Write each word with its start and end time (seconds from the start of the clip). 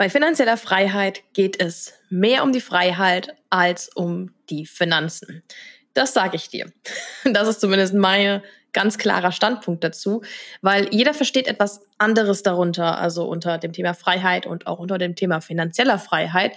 Bei 0.00 0.08
finanzieller 0.08 0.56
Freiheit 0.56 1.24
geht 1.34 1.60
es 1.60 1.92
mehr 2.08 2.42
um 2.42 2.52
die 2.52 2.62
Freiheit 2.62 3.36
als 3.50 3.90
um 3.94 4.32
die 4.48 4.64
Finanzen. 4.64 5.42
Das 5.92 6.14
sage 6.14 6.36
ich 6.36 6.48
dir. 6.48 6.72
Das 7.24 7.46
ist 7.46 7.60
zumindest 7.60 7.92
mein 7.92 8.40
ganz 8.72 8.96
klarer 8.96 9.30
Standpunkt 9.30 9.84
dazu, 9.84 10.22
weil 10.62 10.88
jeder 10.90 11.12
versteht 11.12 11.46
etwas 11.46 11.82
anderes 11.98 12.42
darunter, 12.42 12.96
also 12.96 13.28
unter 13.28 13.58
dem 13.58 13.74
Thema 13.74 13.92
Freiheit 13.92 14.46
und 14.46 14.66
auch 14.66 14.78
unter 14.78 14.96
dem 14.96 15.16
Thema 15.16 15.42
finanzieller 15.42 15.98
Freiheit. 15.98 16.52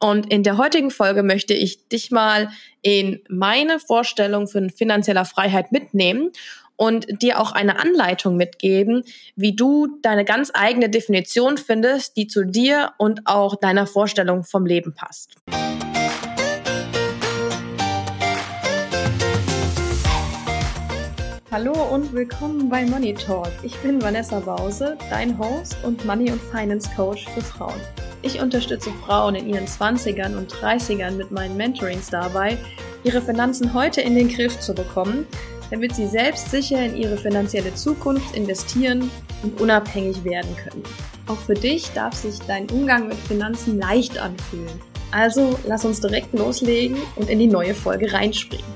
Und 0.00 0.32
in 0.32 0.42
der 0.42 0.56
heutigen 0.56 0.90
Folge 0.90 1.22
möchte 1.22 1.52
ich 1.52 1.88
dich 1.88 2.10
mal 2.10 2.48
in 2.80 3.20
meine 3.28 3.80
Vorstellung 3.80 4.48
von 4.48 4.70
finanzieller 4.70 5.26
Freiheit 5.26 5.72
mitnehmen 5.72 6.32
und 6.78 7.22
dir 7.22 7.40
auch 7.40 7.52
eine 7.52 7.78
Anleitung 7.80 8.36
mitgeben, 8.36 9.02
wie 9.36 9.54
du 9.54 9.98
deine 10.00 10.24
ganz 10.24 10.50
eigene 10.54 10.88
Definition 10.88 11.58
findest, 11.58 12.16
die 12.16 12.28
zu 12.28 12.44
dir 12.44 12.92
und 12.96 13.22
auch 13.26 13.56
deiner 13.56 13.86
Vorstellung 13.86 14.44
vom 14.44 14.64
Leben 14.64 14.94
passt. 14.94 15.34
Hallo 21.50 21.72
und 21.72 22.12
willkommen 22.12 22.68
bei 22.68 22.86
Money 22.86 23.14
Talk. 23.14 23.50
Ich 23.64 23.76
bin 23.78 24.00
Vanessa 24.00 24.38
Bause, 24.38 24.96
dein 25.10 25.36
Host 25.36 25.76
und 25.82 26.04
Money 26.04 26.30
und 26.30 26.40
Finance 26.40 26.88
Coach 26.94 27.26
für 27.30 27.40
Frauen. 27.40 27.80
Ich 28.22 28.40
unterstütze 28.40 28.90
Frauen 29.04 29.34
in 29.34 29.48
ihren 29.48 29.66
20ern 29.66 30.36
und 30.36 30.52
30ern 30.52 31.12
mit 31.12 31.32
meinen 31.32 31.56
Mentorings 31.56 32.10
dabei, 32.10 32.56
ihre 33.02 33.20
Finanzen 33.20 33.74
heute 33.74 34.00
in 34.00 34.14
den 34.14 34.28
Griff 34.28 34.60
zu 34.60 34.74
bekommen 34.74 35.26
damit 35.70 35.94
sie 35.94 36.06
selbstsicher 36.06 36.84
in 36.84 36.96
ihre 36.96 37.16
finanzielle 37.16 37.74
Zukunft 37.74 38.34
investieren 38.34 39.10
und 39.42 39.60
unabhängig 39.60 40.24
werden 40.24 40.54
können. 40.56 40.82
Auch 41.26 41.38
für 41.38 41.54
dich 41.54 41.90
darf 41.92 42.14
sich 42.14 42.38
dein 42.46 42.68
Umgang 42.70 43.08
mit 43.08 43.18
Finanzen 43.18 43.78
leicht 43.78 44.18
anfühlen. 44.18 44.80
Also 45.10 45.58
lass 45.66 45.84
uns 45.84 46.00
direkt 46.00 46.32
loslegen 46.32 46.98
und 47.16 47.30
in 47.30 47.38
die 47.38 47.46
neue 47.46 47.74
Folge 47.74 48.12
reinspringen. 48.12 48.66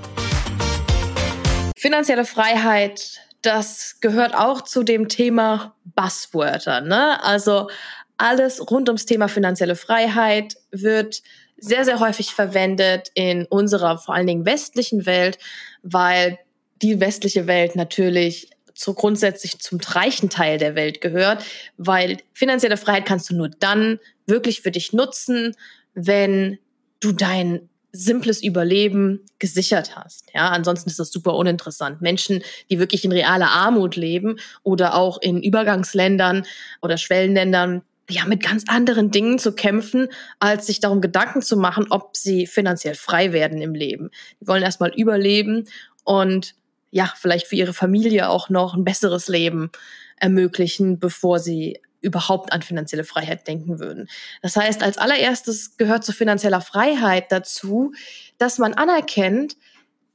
Finanzielle 1.77 2.25
Freiheit, 2.25 3.21
das 3.43 3.97
gehört 4.01 4.35
auch 4.35 4.63
zu 4.63 4.83
dem 4.83 5.09
Thema 5.09 5.75
Buzzwörter. 5.97 6.81
Ne? 6.81 7.23
Also 7.25 7.69
alles 8.17 8.71
rund 8.71 8.89
ums 8.89 9.05
Thema 9.05 9.29
finanzielle 9.29 9.75
Freiheit 9.75 10.57
wird 10.71 11.23
sehr, 11.57 11.85
sehr 11.85 12.01
häufig 12.01 12.35
verwendet 12.35 13.11
in 13.15 13.47
unserer 13.47 13.99
vor 13.99 14.15
allen 14.15 14.27
Dingen 14.27 14.45
westlichen 14.45 15.07
Welt, 15.07 15.39
weil 15.83 16.39
die 16.83 17.01
westliche 17.01 17.47
Welt 17.47 17.77
natürlich 17.77 18.51
so 18.75 18.95
grundsätzlich 18.95 19.59
zum 19.59 19.79
reichen 19.81 20.31
Teil 20.31 20.59
der 20.59 20.75
Welt 20.75 21.01
gehört, 21.01 21.45
weil 21.77 22.19
finanzielle 22.33 22.77
Freiheit 22.77 23.05
kannst 23.05 23.31
du 23.31 23.37
nur 23.37 23.49
dann 23.49 23.99
wirklich 24.27 24.63
für 24.63 24.71
dich 24.71 24.93
nutzen, 24.93 25.55
wenn 25.95 26.59
du 27.01 27.13
dein 27.13 27.69
simples 27.93 28.43
Überleben 28.43 29.21
gesichert 29.39 29.97
hast. 29.97 30.31
Ja, 30.35 30.49
ansonsten 30.49 30.89
ist 30.89 30.99
das 30.99 31.13
super 31.13 31.35
uninteressant. 31.35 32.01
Menschen, 32.01 32.43
die 32.71 32.79
wirklich 32.79 33.05
in 33.05 33.13
realer 33.13 33.51
Armut 33.51 33.97
leben 33.97 34.39
oder 34.63 34.95
auch 34.95 35.21
in 35.21 35.43
Übergangsländern 35.43 36.47
oder 36.81 36.97
Schwellenländern, 36.97 37.83
haben 38.19 38.29
mit 38.29 38.43
ganz 38.43 38.65
anderen 38.67 39.11
Dingen 39.11 39.39
zu 39.39 39.55
kämpfen, 39.55 40.09
als 40.39 40.67
sich 40.67 40.81
darum 40.81 41.01
Gedanken 41.01 41.41
zu 41.41 41.57
machen, 41.57 41.87
ob 41.91 42.17
sie 42.17 42.47
finanziell 42.47 42.95
frei 42.95 43.33
werden 43.33 43.63
im 43.63 43.75
Leben. 43.75 44.11
Die 44.41 44.47
wollen 44.47 44.63
erstmal 44.63 44.93
überleben 44.95 45.67
und 46.05 46.55
ja, 46.93 47.13
vielleicht 47.17 47.49
für 47.49 47.57
ihre 47.57 47.73
Familie 47.73 48.29
auch 48.29 48.51
noch 48.51 48.75
ein 48.75 48.85
besseres 48.85 49.27
Leben 49.27 49.73
ermöglichen, 50.17 51.01
bevor 51.01 51.41
sie 51.41 51.81
überhaupt 52.03 52.53
an 52.53 52.63
finanzielle 52.63 53.05
Freiheit 53.05 53.49
denken 53.49 53.81
würden. 53.81 54.09
Das 54.43 54.57
heißt, 54.57 54.83
als 54.83 54.99
allererstes 54.99 55.77
gehört 55.79 56.05
zu 56.05 56.13
finanzieller 56.13 56.61
Freiheit 56.61 57.33
dazu, 57.33 57.93
dass 58.39 58.59
man 58.59 58.75
anerkennt, 58.75 59.57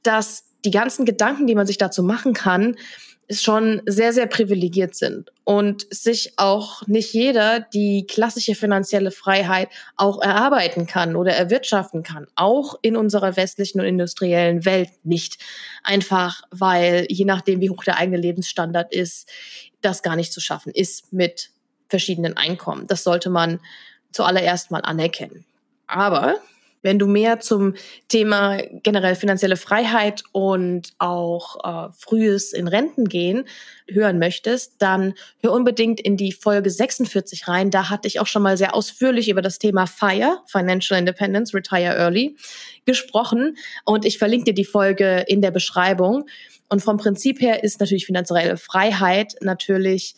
dass 0.02 0.44
die 0.64 0.70
ganzen 0.70 1.04
Gedanken, 1.04 1.46
die 1.46 1.54
man 1.54 1.66
sich 1.66 1.78
dazu 1.78 2.02
machen 2.02 2.32
kann, 2.32 2.76
schon 3.30 3.82
sehr, 3.86 4.12
sehr 4.12 4.26
privilegiert 4.26 4.94
sind 4.94 5.30
und 5.44 5.86
sich 5.90 6.32
auch 6.36 6.86
nicht 6.86 7.12
jeder 7.12 7.60
die 7.60 8.06
klassische 8.06 8.54
finanzielle 8.54 9.10
Freiheit 9.10 9.68
auch 9.96 10.22
erarbeiten 10.22 10.86
kann 10.86 11.14
oder 11.14 11.32
erwirtschaften 11.32 12.02
kann. 12.02 12.26
Auch 12.36 12.78
in 12.80 12.96
unserer 12.96 13.36
westlichen 13.36 13.80
und 13.80 13.86
industriellen 13.86 14.64
Welt 14.64 14.90
nicht. 15.04 15.38
Einfach 15.82 16.42
weil, 16.50 17.06
je 17.10 17.26
nachdem, 17.26 17.60
wie 17.60 17.70
hoch 17.70 17.84
der 17.84 17.98
eigene 17.98 18.16
Lebensstandard 18.16 18.94
ist, 18.94 19.30
das 19.82 20.02
gar 20.02 20.16
nicht 20.16 20.32
zu 20.32 20.40
schaffen 20.40 20.72
ist 20.72 21.12
mit 21.12 21.50
verschiedenen 21.88 22.36
Einkommen. 22.36 22.86
Das 22.86 23.04
sollte 23.04 23.30
man 23.30 23.60
zuallererst 24.12 24.70
mal 24.70 24.80
anerkennen. 24.80 25.44
Aber 25.86 26.36
wenn 26.88 26.98
du 26.98 27.06
mehr 27.06 27.38
zum 27.38 27.74
Thema 28.08 28.56
generell 28.82 29.14
finanzielle 29.14 29.58
Freiheit 29.58 30.22
und 30.32 30.94
auch 30.96 31.58
äh, 31.62 31.92
frühes 31.92 32.54
in 32.54 32.66
Renten 32.66 33.04
gehen 33.04 33.44
hören 33.90 34.18
möchtest, 34.18 34.76
dann 34.78 35.12
hör 35.42 35.52
unbedingt 35.52 36.00
in 36.00 36.16
die 36.16 36.32
Folge 36.32 36.70
46 36.70 37.46
rein. 37.46 37.70
Da 37.70 37.90
hatte 37.90 38.08
ich 38.08 38.20
auch 38.20 38.26
schon 38.26 38.42
mal 38.42 38.56
sehr 38.56 38.74
ausführlich 38.74 39.28
über 39.28 39.42
das 39.42 39.58
Thema 39.58 39.86
FIRE, 39.86 40.38
Financial 40.46 40.98
Independence, 40.98 41.52
Retire 41.52 41.94
Early, 41.94 42.36
gesprochen. 42.86 43.58
Und 43.84 44.06
ich 44.06 44.16
verlinke 44.16 44.46
dir 44.46 44.54
die 44.54 44.64
Folge 44.64 45.26
in 45.28 45.42
der 45.42 45.50
Beschreibung. 45.50 46.24
Und 46.70 46.80
vom 46.80 46.96
Prinzip 46.96 47.42
her 47.42 47.64
ist 47.64 47.80
natürlich 47.80 48.06
finanzielle 48.06 48.56
Freiheit 48.56 49.34
natürlich 49.42 50.14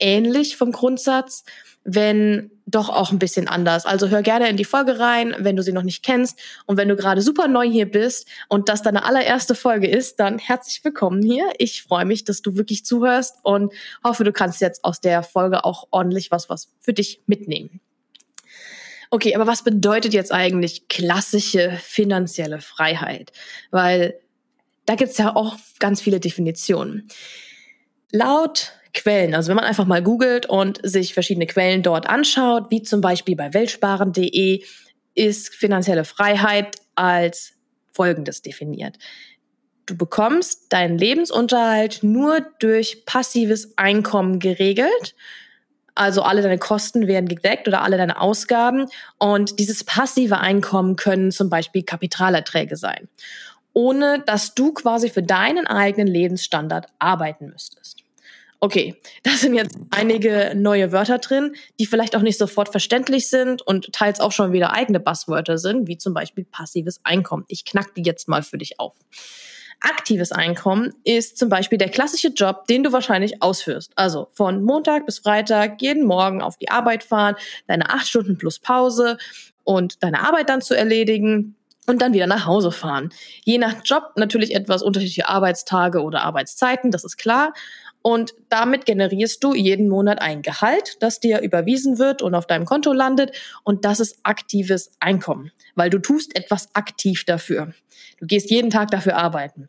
ähnlich 0.00 0.56
vom 0.56 0.72
Grundsatz 0.72 1.44
wenn 1.84 2.50
doch 2.66 2.88
auch 2.88 3.10
ein 3.10 3.18
bisschen 3.18 3.48
anders. 3.48 3.86
Also 3.86 4.08
hör 4.08 4.22
gerne 4.22 4.48
in 4.48 4.56
die 4.56 4.64
Folge 4.64 4.98
rein, 4.98 5.34
wenn 5.38 5.56
du 5.56 5.62
sie 5.62 5.72
noch 5.72 5.82
nicht 5.82 6.04
kennst. 6.04 6.38
Und 6.66 6.76
wenn 6.76 6.88
du 6.88 6.94
gerade 6.94 7.22
super 7.22 7.48
neu 7.48 7.68
hier 7.68 7.90
bist 7.90 8.28
und 8.48 8.68
das 8.68 8.82
deine 8.82 9.04
allererste 9.04 9.54
Folge 9.54 9.88
ist, 9.88 10.20
dann 10.20 10.38
herzlich 10.38 10.84
willkommen 10.84 11.22
hier. 11.22 11.50
Ich 11.58 11.82
freue 11.82 12.04
mich, 12.04 12.24
dass 12.24 12.42
du 12.42 12.56
wirklich 12.56 12.84
zuhörst 12.84 13.36
und 13.42 13.72
hoffe, 14.04 14.24
du 14.24 14.32
kannst 14.32 14.60
jetzt 14.60 14.84
aus 14.84 15.00
der 15.00 15.22
Folge 15.22 15.64
auch 15.64 15.88
ordentlich 15.90 16.30
was, 16.30 16.48
was 16.48 16.68
für 16.80 16.92
dich 16.92 17.22
mitnehmen. 17.26 17.80
Okay, 19.10 19.34
aber 19.34 19.46
was 19.46 19.64
bedeutet 19.64 20.12
jetzt 20.12 20.32
eigentlich 20.32 20.86
klassische 20.86 21.72
finanzielle 21.82 22.60
Freiheit? 22.60 23.32
Weil 23.72 24.20
da 24.86 24.94
gibt's 24.94 25.18
ja 25.18 25.34
auch 25.34 25.56
ganz 25.80 26.00
viele 26.00 26.20
Definitionen. 26.20 27.08
Laut 28.12 28.74
Quellen. 28.92 29.34
Also 29.34 29.48
wenn 29.48 29.56
man 29.56 29.64
einfach 29.64 29.86
mal 29.86 30.02
googelt 30.02 30.46
und 30.46 30.80
sich 30.82 31.14
verschiedene 31.14 31.46
Quellen 31.46 31.82
dort 31.82 32.08
anschaut, 32.08 32.70
wie 32.70 32.82
zum 32.82 33.00
Beispiel 33.00 33.36
bei 33.36 33.54
weltsparen.de, 33.54 34.62
ist 35.14 35.54
finanzielle 35.54 36.04
Freiheit 36.04 36.76
als 36.94 37.52
folgendes 37.92 38.42
definiert. 38.42 38.96
Du 39.86 39.96
bekommst 39.96 40.72
deinen 40.72 40.98
Lebensunterhalt 40.98 42.02
nur 42.02 42.40
durch 42.60 43.04
passives 43.06 43.76
Einkommen 43.76 44.38
geregelt. 44.38 45.16
Also 45.96 46.22
alle 46.22 46.42
deine 46.42 46.58
Kosten 46.58 47.08
werden 47.08 47.28
gedeckt 47.28 47.66
oder 47.66 47.82
alle 47.82 47.96
deine 47.96 48.20
Ausgaben. 48.20 48.86
Und 49.18 49.58
dieses 49.58 49.82
passive 49.82 50.38
Einkommen 50.38 50.96
können 50.96 51.32
zum 51.32 51.50
Beispiel 51.50 51.82
Kapitalerträge 51.82 52.76
sein, 52.76 53.08
ohne 53.72 54.22
dass 54.24 54.54
du 54.54 54.72
quasi 54.72 55.10
für 55.10 55.22
deinen 55.22 55.66
eigenen 55.66 56.06
Lebensstandard 56.06 56.86
arbeiten 57.00 57.48
müsstest. 57.50 58.04
Okay, 58.62 58.94
da 59.22 59.30
sind 59.30 59.54
jetzt 59.54 59.78
einige 59.90 60.52
neue 60.54 60.92
Wörter 60.92 61.16
drin, 61.16 61.54
die 61.78 61.86
vielleicht 61.86 62.14
auch 62.14 62.20
nicht 62.20 62.36
sofort 62.36 62.68
verständlich 62.68 63.30
sind 63.30 63.62
und 63.62 63.90
teils 63.92 64.20
auch 64.20 64.32
schon 64.32 64.52
wieder 64.52 64.74
eigene 64.74 65.00
Buzzwörter 65.00 65.56
sind, 65.56 65.88
wie 65.88 65.96
zum 65.96 66.12
Beispiel 66.12 66.44
passives 66.44 67.00
Einkommen. 67.02 67.44
Ich 67.48 67.64
knack 67.64 67.94
die 67.94 68.02
jetzt 68.02 68.28
mal 68.28 68.42
für 68.42 68.58
dich 68.58 68.78
auf. 68.78 68.94
Aktives 69.80 70.30
Einkommen 70.30 70.92
ist 71.04 71.38
zum 71.38 71.48
Beispiel 71.48 71.78
der 71.78 71.88
klassische 71.88 72.28
Job, 72.28 72.66
den 72.66 72.82
du 72.82 72.92
wahrscheinlich 72.92 73.42
ausführst. 73.42 73.92
Also 73.96 74.28
von 74.34 74.62
Montag 74.62 75.06
bis 75.06 75.20
Freitag 75.20 75.80
jeden 75.80 76.04
Morgen 76.04 76.42
auf 76.42 76.58
die 76.58 76.68
Arbeit 76.68 77.02
fahren, 77.02 77.36
deine 77.66 77.88
acht 77.88 78.06
Stunden 78.06 78.36
plus 78.36 78.58
Pause 78.58 79.16
und 79.64 80.02
deine 80.02 80.20
Arbeit 80.20 80.50
dann 80.50 80.60
zu 80.60 80.74
erledigen 80.76 81.56
und 81.86 82.02
dann 82.02 82.12
wieder 82.12 82.26
nach 82.26 82.44
Hause 82.44 82.72
fahren. 82.72 83.08
Je 83.42 83.56
nach 83.56 83.76
Job 83.84 84.12
natürlich 84.16 84.54
etwas 84.54 84.82
unterschiedliche 84.82 85.30
Arbeitstage 85.30 86.02
oder 86.02 86.24
Arbeitszeiten, 86.24 86.90
das 86.90 87.04
ist 87.04 87.16
klar. 87.16 87.54
Und 88.02 88.34
damit 88.50 88.84
generierst 88.84 89.42
du 89.42 89.54
jeden 89.54 89.88
Monat 89.88 90.20
ein 90.20 90.42
Gehalt, 90.42 90.96
das 91.00 91.20
dir 91.20 91.40
überwiesen 91.40 91.98
wird 91.98 92.20
und 92.20 92.34
auf 92.34 92.46
deinem 92.46 92.64
Konto 92.64 92.92
landet. 92.92 93.36
Und 93.64 93.84
das 93.84 94.00
ist 94.00 94.18
aktives 94.24 94.92
Einkommen, 95.00 95.52
weil 95.74 95.88
du 95.88 95.98
tust 95.98 96.36
etwas 96.36 96.74
aktiv 96.74 97.24
dafür. 97.24 97.72
Du 98.18 98.26
gehst 98.26 98.50
jeden 98.50 98.70
Tag 98.70 98.90
dafür 98.90 99.16
arbeiten. 99.16 99.68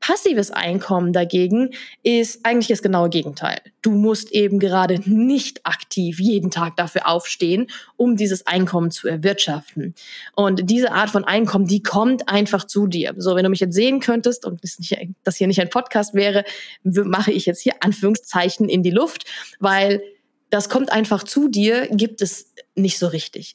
Passives 0.00 0.50
Einkommen 0.50 1.12
dagegen 1.12 1.70
ist 2.02 2.44
eigentlich 2.44 2.66
das 2.66 2.82
genaue 2.82 3.08
Gegenteil. 3.08 3.60
Du 3.80 3.92
musst 3.92 4.32
eben 4.32 4.58
gerade 4.58 5.00
nicht 5.08 5.64
aktiv 5.64 6.18
jeden 6.18 6.50
Tag 6.50 6.76
dafür 6.76 7.08
aufstehen, 7.08 7.68
um 7.96 8.16
dieses 8.16 8.46
Einkommen 8.46 8.90
zu 8.90 9.06
erwirtschaften. 9.06 9.94
Und 10.34 10.68
diese 10.68 10.92
Art 10.92 11.10
von 11.10 11.24
Einkommen, 11.24 11.66
die 11.66 11.82
kommt 11.82 12.28
einfach 12.28 12.64
zu 12.64 12.88
dir. 12.88 13.14
So, 13.16 13.36
wenn 13.36 13.44
du 13.44 13.50
mich 13.50 13.60
jetzt 13.60 13.74
sehen 13.74 14.00
könntest 14.00 14.44
und 14.44 14.60
das 14.62 15.36
hier 15.36 15.46
nicht 15.46 15.60
ein 15.60 15.70
Podcast 15.70 16.14
wäre, 16.14 16.44
mache 16.82 17.30
ich 17.30 17.46
jetzt 17.46 17.60
hier 17.60 17.74
Anführungszeichen 17.80 18.21
in 18.68 18.82
die 18.82 18.90
Luft, 18.90 19.24
weil 19.60 20.02
das 20.50 20.68
kommt 20.68 20.92
einfach 20.92 21.22
zu 21.22 21.48
dir, 21.48 21.88
gibt 21.88 22.20
es 22.20 22.52
nicht 22.74 22.98
so 22.98 23.06
richtig. 23.06 23.54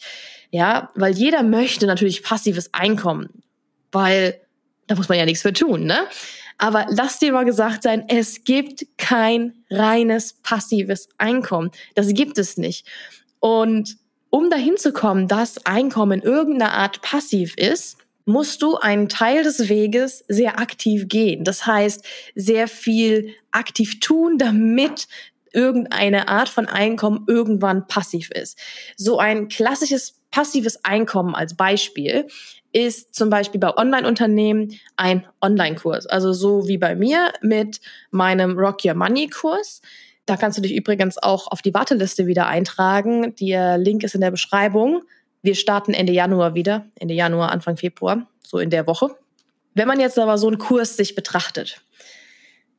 Ja, 0.50 0.90
weil 0.96 1.14
jeder 1.14 1.44
möchte 1.44 1.86
natürlich 1.86 2.24
passives 2.24 2.74
Einkommen, 2.74 3.44
weil 3.92 4.42
da 4.88 4.96
muss 4.96 5.10
man 5.10 5.18
ja 5.18 5.26
nichts 5.26 5.42
für 5.42 5.54
tun, 5.54 5.84
ne? 5.84 6.08
Aber 6.58 6.88
lass 6.90 7.20
dir 7.20 7.34
mal 7.34 7.46
gesagt 7.46 7.84
sein, 7.84 8.06
es 8.08 8.44
gibt 8.44 8.88
kein 8.98 9.54
reines 9.70 10.34
passives 10.42 11.08
Einkommen. 11.20 11.70
Das 11.94 12.08
gibt 12.14 12.40
es 12.40 12.58
nicht. 12.58 12.88
Und 13.40 13.98
um 14.30 14.50
dahin 14.50 14.78
zu 14.78 14.92
kommen, 14.92 15.28
dass 15.28 15.66
Einkommen 15.66 16.22
in 16.22 16.26
irgendeiner 16.28 16.74
Art 16.74 17.02
passiv 17.02 17.56
ist, 17.58 17.98
musst 18.28 18.62
du 18.62 18.76
einen 18.76 19.08
Teil 19.08 19.44
des 19.44 19.70
Weges 19.70 20.24
sehr 20.28 20.60
aktiv 20.60 21.08
gehen. 21.08 21.46
Das 21.46 21.66
heißt, 21.66 22.06
sehr 22.36 22.68
viel 22.68 23.34
aktiv 23.52 24.02
tun, 24.02 24.38
damit 24.38 25.08
irgendeine 25.54 26.28
Art 26.28 26.50
von 26.50 26.68
Einkommen 26.68 27.24
irgendwann 27.28 27.88
passiv 27.88 28.30
ist. 28.32 28.60
So 28.98 29.18
ein 29.18 29.48
klassisches 29.48 30.20
passives 30.30 30.84
Einkommen 30.84 31.36
als 31.36 31.56
Beispiel 31.56 32.28
ist 32.74 33.16
zum 33.16 33.30
Beispiel 33.30 33.62
bei 33.62 33.76
Online-Unternehmen 33.76 34.78
ein 34.98 35.26
Online-Kurs. 35.42 36.06
Also 36.06 36.34
so 36.34 36.68
wie 36.68 36.78
bei 36.78 36.96
mir 36.96 37.32
mit 37.42 37.80
meinem 38.12 38.60
Rock 38.60 38.84
Your 38.84 38.94
Money-Kurs. 38.94 39.82
Da 40.26 40.36
kannst 40.36 40.58
du 40.58 40.62
dich 40.62 40.76
übrigens 40.76 41.18
auch 41.18 41.50
auf 41.50 41.62
die 41.62 41.74
Warteliste 41.74 42.28
wieder 42.28 42.48
eintragen. 42.48 43.34
Der 43.38 43.78
Link 43.78 44.04
ist 44.04 44.16
in 44.16 44.22
der 44.22 44.32
Beschreibung. 44.32 45.04
Wir 45.42 45.56
starten 45.56 45.94
Ende 45.94 46.14
Januar 46.14 46.56
wieder, 46.56 46.86
Ende 46.96 47.14
Januar, 47.14 47.52
Anfang 47.52 47.78
Februar, 47.78 48.28
so 48.46 48.60
in 48.60 48.70
der 48.70 48.88
Woche. 48.88 49.16
Wenn 49.74 49.88
man 49.88 50.00
jetzt 50.00 50.18
aber 50.18 50.38
so 50.38 50.48
einen 50.48 50.58
Kurs 50.58 50.98
sich 50.98 51.16
betrachtet, 51.16 51.82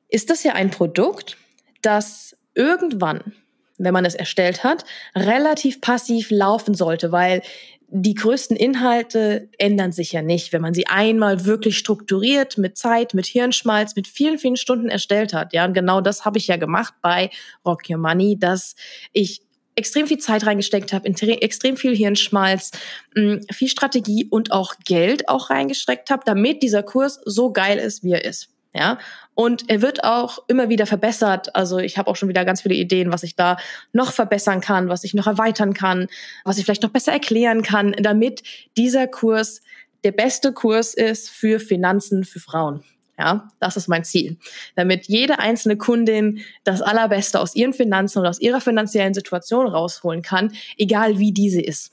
ist 0.09 0.31
das 0.31 0.43
ja 0.43 0.55
ein 0.55 0.71
Produkt, 0.71 1.37
das 1.83 2.37
irgendwann, 2.55 3.33
wenn 3.79 3.93
man 3.93 4.05
es 4.05 4.15
erstellt 4.15 4.65
hat, 4.65 4.85
relativ 5.15 5.81
passiv 5.81 6.31
laufen 6.31 6.75
sollte, 6.75 7.13
weil 7.13 7.43
die 7.91 8.15
größten 8.15 8.57
Inhalte 8.57 9.49
ändern 9.59 9.93
sich 9.93 10.13
ja 10.13 10.21
nicht, 10.21 10.53
wenn 10.53 10.61
man 10.61 10.75
sie 10.75 10.87
einmal 10.89 11.47
wirklich 11.47 11.79
strukturiert 11.79 12.59
mit 12.59 12.77
Zeit, 12.77 13.15
mit 13.15 13.27
Hirnschmalz, 13.27 13.97
mit 13.97 14.07
vielen, 14.07 14.39
vielen 14.39 14.57
Stunden 14.57 14.89
erstellt 14.89 15.33
hat. 15.33 15.55
Ja, 15.55 15.65
und 15.65 15.73
genau 15.73 16.03
das 16.03 16.27
habe 16.27 16.37
ich 16.37 16.49
ja 16.49 16.57
gemacht 16.57 16.95
bei 17.01 17.31
Rock 17.65 17.89
Your 17.89 17.97
Money, 17.97 18.39
dass 18.39 18.77
ich 19.13 19.41
extrem 19.79 20.07
viel 20.07 20.19
Zeit 20.19 20.45
reingesteckt 20.45 20.93
habe, 20.93 21.09
extrem 21.09 21.77
viel 21.77 21.97
Hirnschmalz, 21.97 22.73
mm, 23.15 23.37
viel 23.51 23.69
Strategie 23.69 24.27
und 24.29 24.53
auch 24.53 24.75
Geld 24.85 25.29
auch 25.29 25.51
reingesteckt 25.51 26.11
habe, 26.11 26.23
damit 26.27 26.63
dieser 26.63 26.83
Kurs 26.83 27.21
so 27.25 27.53
geil 27.53 27.79
ist, 27.79 28.03
wie 28.03 28.13
er 28.13 28.25
ist. 28.25 28.51
Ja, 28.75 28.99
und 29.35 29.71
er 29.71 29.81
wird 29.81 30.05
auch 30.05 30.41
immer 30.47 30.69
wieder 30.69 30.85
verbessert. 30.85 31.57
Also 31.57 31.79
ich 31.79 31.97
habe 31.97 32.11
auch 32.11 32.17
schon 32.17 32.29
wieder 32.29 32.45
ganz 32.45 32.61
viele 32.61 32.75
Ideen, 32.75 33.11
was 33.11 33.23
ich 33.23 33.35
da 33.35 33.57
noch 33.93 34.13
verbessern 34.13 34.61
kann, 34.61 34.91
was 34.91 35.05
ich 35.05 35.15
noch 35.15 35.27
erweitern 35.27 35.73
kann, 35.73 36.09
was 36.45 36.59
ich 36.59 36.65
vielleicht 36.65 36.83
noch 36.83 36.91
besser 36.91 37.13
erklären 37.13 37.63
kann, 37.63 37.93
damit 37.93 38.43
dieser 38.77 39.07
Kurs 39.07 39.63
der 40.05 40.13
beste 40.13 40.53
Kurs 40.53 40.95
ist 40.95 41.31
für 41.31 41.61
Finanzen 41.61 42.25
für 42.25 42.41
Frauen. 42.41 42.85
Ja, 43.19 43.49
das 43.59 43.77
ist 43.77 43.89
mein 43.89 44.05
Ziel. 44.05 44.37
Damit 44.77 45.07
jede 45.07 45.41
einzelne 45.41 45.77
Kundin 45.77 46.41
das 46.63 46.81
Allerbeste 46.81 47.41
aus 47.41 47.57
ihren 47.57 47.73
Finanzen 47.73 48.21
und 48.21 48.27
aus 48.27 48.41
ihrer 48.41 48.61
finanziellen 48.61 49.13
Situation 49.13 49.67
rausholen 49.67 50.23
kann, 50.23 50.53
egal 50.77 51.19
wie 51.19 51.33
diese 51.33 51.61
ist. 51.61 51.91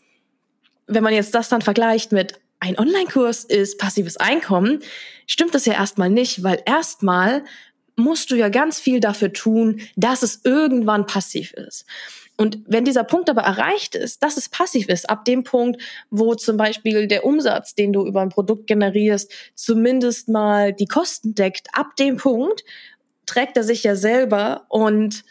Wenn 0.86 1.04
man 1.04 1.14
jetzt 1.14 1.34
das 1.34 1.50
dann 1.50 1.64
vergleicht 1.64 2.12
mit 2.12 2.40
ein 2.60 2.78
Online-Kurs 2.78 3.44
ist 3.44 3.80
passives 3.80 4.18
Einkommen, 4.18 4.80
stimmt 5.26 5.56
das 5.56 5.66
ja 5.66 5.74
erstmal 5.74 6.12
nicht, 6.12 6.44
weil 6.44 6.62
erstmal 6.66 7.44
musst 7.96 8.30
du 8.30 8.36
ja 8.36 8.50
ganz 8.50 8.80
viel 8.80 9.00
dafür 9.00 9.34
tun, 9.34 9.82
dass 9.96 10.22
es 10.22 10.42
irgendwann 10.44 11.08
passiv 11.08 11.54
ist. 11.54 11.86
Und 12.38 12.60
wenn 12.68 12.84
dieser 12.84 13.04
Punkt 13.04 13.30
aber 13.30 13.44
erreicht 13.44 13.96
ist, 13.96 14.22
dass 14.22 14.38
es 14.38 14.50
passiv 14.50 14.90
ist, 14.90 15.10
ab 15.10 15.24
dem 15.26 15.44
Punkt, 15.44 15.82
wo 16.10 16.36
zum 16.36 16.58
Beispiel 16.58 17.08
der 17.08 17.26
Umsatz, 17.26 17.76
den 17.76 17.94
du 17.94 18.06
über 18.06 18.22
ein 18.22 18.30
Produkt 18.30 18.68
generierst, 18.68 19.32
zumindest 19.54 20.28
mal 20.28 20.74
die 20.74 20.88
Kosten 20.88 21.34
deckt, 21.34 21.68
ab 21.74 21.96
dem 21.98 22.18
Punkt 22.18 22.64
trägt 23.26 23.56
er 23.58 23.64
sich 23.64 23.84
ja 23.84 23.96
selber 23.96 24.66
und 24.70 25.24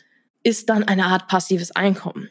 ist 0.42 0.68
dann 0.68 0.84
eine 0.84 1.06
Art 1.06 1.28
passives 1.28 1.72
Einkommen. 1.72 2.30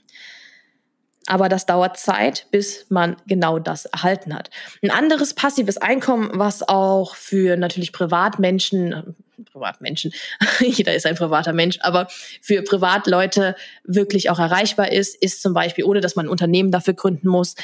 Aber 1.26 1.48
das 1.48 1.66
dauert 1.66 1.98
Zeit, 1.98 2.48
bis 2.52 2.86
man 2.90 3.16
genau 3.28 3.58
das 3.60 3.86
erhalten 3.86 4.34
hat. 4.36 4.50
Ein 4.82 4.92
anderes 4.92 5.34
passives 5.34 5.78
Einkommen, 5.78 6.32
was 6.34 6.68
auch 6.68 7.16
für 7.16 7.56
natürlich 7.56 7.94
Privatmenschen, 7.94 9.16
Privatmenschen, 9.46 10.14
jeder 10.60 10.94
ist 10.96 11.06
ein 11.06 11.16
privater 11.16 11.54
Mensch, 11.54 11.80
aber 11.82 12.08
für 12.42 12.62
Privatleute 12.64 13.56
wirklich 13.84 14.30
auch 14.30 14.40
erreichbar 14.40 14.92
ist, 14.92 15.16
ist 15.22 15.42
zum 15.42 15.54
Beispiel, 15.54 15.86
ohne 15.86 16.02
dass 16.02 16.16
man 16.16 16.26
ein 16.26 16.30
Unternehmen 16.30 16.72
dafür 16.72 16.94
gründen 16.94 17.28
muss, 17.28 17.56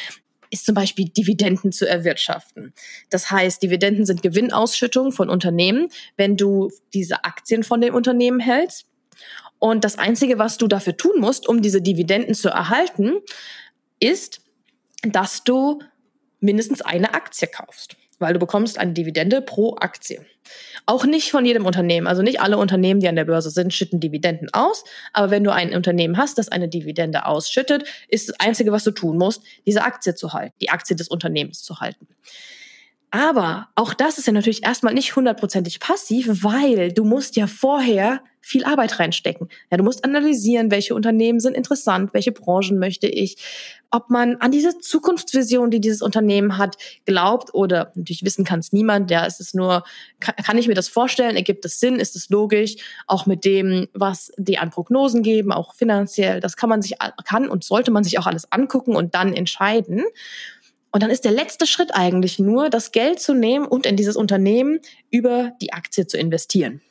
ist 0.52 0.66
zum 0.66 0.76
Beispiel 0.76 1.10
Dividenden 1.10 1.72
zu 1.72 1.88
erwirtschaften. 1.88 2.74
Das 3.10 3.30
heißt, 3.30 3.62
Dividenden 3.62 4.06
sind 4.06 4.24
Gewinnausschüttungen 4.24 5.12
von 5.12 5.30
Unternehmen, 5.30 5.90
wenn 6.18 6.38
du 6.38 6.72
diese 6.94 7.24
Aktien 7.24 7.64
von 7.64 7.82
dem 7.82 7.94
Unternehmen 7.94 8.40
hältst. 8.40 8.88
Und 9.60 9.84
das 9.84 9.98
Einzige, 9.98 10.40
was 10.40 10.58
du 10.58 10.68
dafür 10.68 10.96
tun 10.96 11.20
musst, 11.20 11.48
um 11.48 11.62
diese 11.62 11.82
Dividenden 11.82 12.34
zu 12.34 12.50
erhalten, 12.50 13.20
ist, 14.00 14.42
dass 15.04 15.44
du 15.44 15.82
mindestens 16.40 16.82
eine 16.82 17.14
Aktie 17.14 17.48
kaufst, 17.48 17.98
weil 18.20 18.34
du 18.34 18.40
bekommst 18.40 18.78
eine 18.78 18.94
Dividende 18.94 19.42
pro 19.42 19.76
Aktie. 19.78 20.26
Auch 20.86 21.06
nicht 21.06 21.32
von 21.32 21.46
jedem 21.46 21.66
Unternehmen, 21.66 22.08
also 22.08 22.22
nicht 22.22 22.42
alle 22.42 22.58
Unternehmen, 22.58 23.00
die 23.00 23.08
an 23.08 23.16
der 23.16 23.26
Börse 23.26 23.50
sind, 23.50 23.74
schütten 23.74 24.00
Dividenden 24.00 24.50
aus, 24.54 24.84
aber 25.14 25.32
wenn 25.32 25.44
du 25.44 25.52
ein 25.52 25.76
Unternehmen 25.76 26.18
hast, 26.18 26.38
das 26.38 26.50
eine 26.50 26.68
Dividende 26.68 27.26
ausschüttet, 27.26 27.84
ist 28.08 28.30
das 28.30 28.40
Einzige, 28.40 28.72
was 28.72 28.84
du 28.84 28.92
tun 28.92 29.18
musst, 29.18 29.44
diese 29.66 29.84
Aktie 29.84 30.16
zu 30.16 30.34
halten, 30.34 30.56
die 30.62 30.70
Aktie 30.70 30.96
des 30.96 31.08
Unternehmens 31.08 31.64
zu 31.64 31.80
halten. 31.80 32.08
Aber 33.12 33.70
auch 33.76 33.94
das 33.94 34.18
ist 34.18 34.28
ja 34.28 34.34
natürlich 34.34 34.64
erstmal 34.64 34.94
nicht 34.94 35.16
hundertprozentig 35.16 35.80
passiv, 35.80 36.44
weil 36.44 36.92
du 36.92 37.04
musst 37.04 37.36
ja 37.36 37.48
vorher 37.48 38.22
viel 38.42 38.64
Arbeit 38.66 39.00
reinstecken. 39.00 39.50
Ja, 39.70 39.78
du 39.78 39.84
musst 39.84 40.04
analysieren, 40.04 40.72
welche 40.72 40.96
Unternehmen 40.96 41.40
sind 41.40 41.56
interessant, 41.56 42.14
welche 42.14 42.32
Branchen 42.32 42.80
möchte 42.80 43.08
ich, 43.08 43.38
ob 43.92 44.10
man 44.10 44.38
an 44.38 44.52
diese 44.52 44.78
Zukunftsvision, 44.78 45.72
die 45.72 45.82
dieses 45.82 46.02
Unternehmen 46.02 46.58
hat, 46.58 46.78
glaubt 47.06 47.54
oder 47.54 47.92
natürlich 47.96 48.24
wissen 48.24 48.46
kann 48.46 48.60
es 48.60 48.72
niemand. 48.72 49.10
Ja, 49.12 49.26
es 49.26 49.40
ist 49.40 49.56
nur, 49.56 49.84
kann, 50.20 50.36
kann 50.36 50.58
ich 50.58 50.68
mir 50.68 50.76
das 50.76 50.88
vorstellen, 50.88 51.36
ergibt 51.36 51.66
es 51.66 51.80
Sinn, 51.80 51.96
ist 51.96 52.16
es 52.16 52.30
logisch, 52.30 52.76
auch 53.08 53.26
mit 53.26 53.46
dem, 53.46 53.88
was 53.94 54.32
die 54.38 54.60
an 54.60 54.70
Prognosen 54.70 55.24
geben, 55.24 55.52
auch 55.52 55.74
finanziell, 55.74 56.40
das 56.40 56.56
kann 56.56 56.70
man 56.70 56.82
sich, 56.82 56.96
kann 57.26 57.50
und 57.50 57.64
sollte 57.64 57.92
man 57.92 58.04
sich 58.04 58.20
auch 58.20 58.28
alles 58.28 58.52
angucken 58.52 58.96
und 58.96 59.16
dann 59.16 59.34
entscheiden. 59.34 60.04
Und 60.92 61.04
dann 61.04 61.12
ist 61.12 61.26
der 61.26 61.32
letzte 61.32 61.68
Schritt 61.68 61.94
eigentlich 61.94 62.40
nur, 62.40 62.70
das 62.70 62.92
Geld 62.92 63.20
zu 63.20 63.34
nehmen 63.34 63.66
und 63.66 63.86
in 63.86 63.96
dieses 63.96 64.16
Unternehmen 64.16 64.80
über 65.12 65.52
die 65.62 65.74
Aktie 65.74 66.08
zu 66.08 66.18
investieren. 66.18 66.82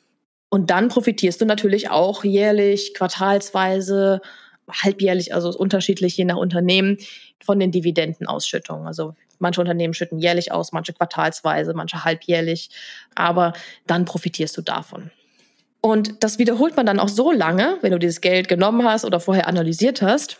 Und 0.51 0.71
dann 0.71 0.89
profitierst 0.89 1.41
du 1.41 1.45
natürlich 1.45 1.91
auch 1.91 2.25
jährlich, 2.25 2.95
quartalsweise, 2.95 4.21
halbjährlich, 4.71 5.35
also 5.35 5.51
unterschiedlich 5.51 6.17
je 6.17 6.25
nach 6.25 6.37
Unternehmen, 6.37 6.99
von 7.45 7.59
den 7.59 7.71
Dividendenausschüttungen. 7.71 8.87
Also 8.87 9.15
manche 9.39 9.61
Unternehmen 9.61 9.95
schütten 9.95 10.19
jährlich 10.19 10.53
aus, 10.53 10.73
manche 10.73 10.93
quartalsweise, 10.93 11.75
manche 11.75 12.05
halbjährlich, 12.05 12.71
aber 13.15 13.53
dann 13.87 14.05
profitierst 14.05 14.57
du 14.57 14.63
davon. 14.63 15.11
Und 15.81 16.25
das 16.25 16.39
wiederholt 16.39 16.77
man 16.77 16.87
dann 16.87 16.99
auch 16.99 17.09
so 17.09 17.31
lange, 17.31 17.79
wenn 17.83 17.93
du 17.93 17.99
dieses 17.99 18.21
Geld 18.21 18.49
genommen 18.49 18.85
hast 18.85 19.05
oder 19.05 19.21
vorher 19.21 19.47
analysiert 19.47 20.03
hast, 20.03 20.39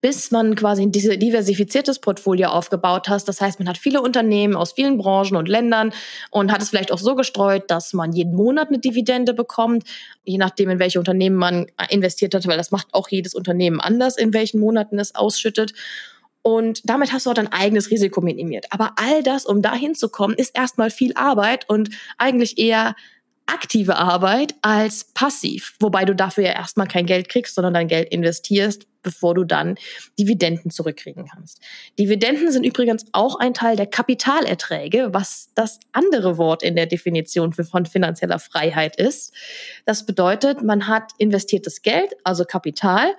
bis 0.00 0.30
man 0.30 0.54
quasi 0.54 0.82
ein 0.82 0.92
diversifiziertes 0.92 1.98
Portfolio 1.98 2.48
aufgebaut 2.48 3.08
hat. 3.08 3.28
Das 3.28 3.40
heißt, 3.40 3.58
man 3.58 3.68
hat 3.68 3.76
viele 3.76 4.00
Unternehmen 4.00 4.56
aus 4.56 4.72
vielen 4.72 4.96
Branchen 4.96 5.36
und 5.36 5.48
Ländern 5.48 5.92
und 6.30 6.50
hat 6.50 6.62
es 6.62 6.70
vielleicht 6.70 6.90
auch 6.90 6.98
so 6.98 7.14
gestreut, 7.14 7.70
dass 7.70 7.92
man 7.92 8.12
jeden 8.12 8.34
Monat 8.34 8.68
eine 8.68 8.78
Dividende 8.78 9.34
bekommt, 9.34 9.84
je 10.24 10.38
nachdem, 10.38 10.70
in 10.70 10.78
welche 10.78 10.98
Unternehmen 10.98 11.36
man 11.36 11.66
investiert 11.90 12.34
hat, 12.34 12.46
weil 12.46 12.56
das 12.56 12.70
macht 12.70 12.88
auch 12.92 13.08
jedes 13.08 13.34
Unternehmen 13.34 13.80
anders, 13.80 14.16
in 14.16 14.32
welchen 14.32 14.60
Monaten 14.60 14.98
es 14.98 15.14
ausschüttet. 15.14 15.74
Und 16.42 16.88
damit 16.88 17.12
hast 17.12 17.26
du 17.26 17.30
auch 17.30 17.34
dein 17.34 17.52
eigenes 17.52 17.90
Risiko 17.90 18.22
minimiert. 18.22 18.66
Aber 18.70 18.92
all 18.96 19.22
das, 19.22 19.44
um 19.44 19.60
dahin 19.60 19.94
zu 19.94 20.08
kommen, 20.08 20.34
ist 20.34 20.56
erstmal 20.56 20.90
viel 20.90 21.12
Arbeit 21.14 21.68
und 21.68 21.90
eigentlich 22.16 22.56
eher 22.56 22.94
aktive 23.52 23.96
Arbeit 23.96 24.54
als 24.62 25.04
passiv, 25.12 25.74
wobei 25.80 26.04
du 26.04 26.14
dafür 26.14 26.44
ja 26.44 26.52
erstmal 26.52 26.86
kein 26.86 27.06
Geld 27.06 27.28
kriegst, 27.28 27.54
sondern 27.54 27.74
dein 27.74 27.88
Geld 27.88 28.08
investierst, 28.10 28.86
bevor 29.02 29.34
du 29.34 29.44
dann 29.44 29.76
Dividenden 30.18 30.70
zurückkriegen 30.70 31.26
kannst. 31.26 31.60
Dividenden 31.98 32.52
sind 32.52 32.64
übrigens 32.64 33.06
auch 33.12 33.38
ein 33.38 33.54
Teil 33.54 33.76
der 33.76 33.86
Kapitalerträge, 33.86 35.08
was 35.12 35.50
das 35.54 35.80
andere 35.92 36.36
Wort 36.38 36.62
in 36.62 36.76
der 36.76 36.86
Definition 36.86 37.52
von 37.52 37.86
finanzieller 37.86 38.38
Freiheit 38.38 38.96
ist. 38.96 39.34
Das 39.84 40.06
bedeutet, 40.06 40.62
man 40.62 40.86
hat 40.86 41.12
investiertes 41.18 41.82
Geld, 41.82 42.14
also 42.24 42.44
Kapital, 42.44 43.14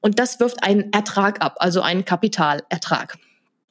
und 0.00 0.18
das 0.18 0.40
wirft 0.40 0.62
einen 0.62 0.92
Ertrag 0.92 1.42
ab, 1.42 1.56
also 1.58 1.82
einen 1.82 2.04
Kapitalertrag. 2.04 3.18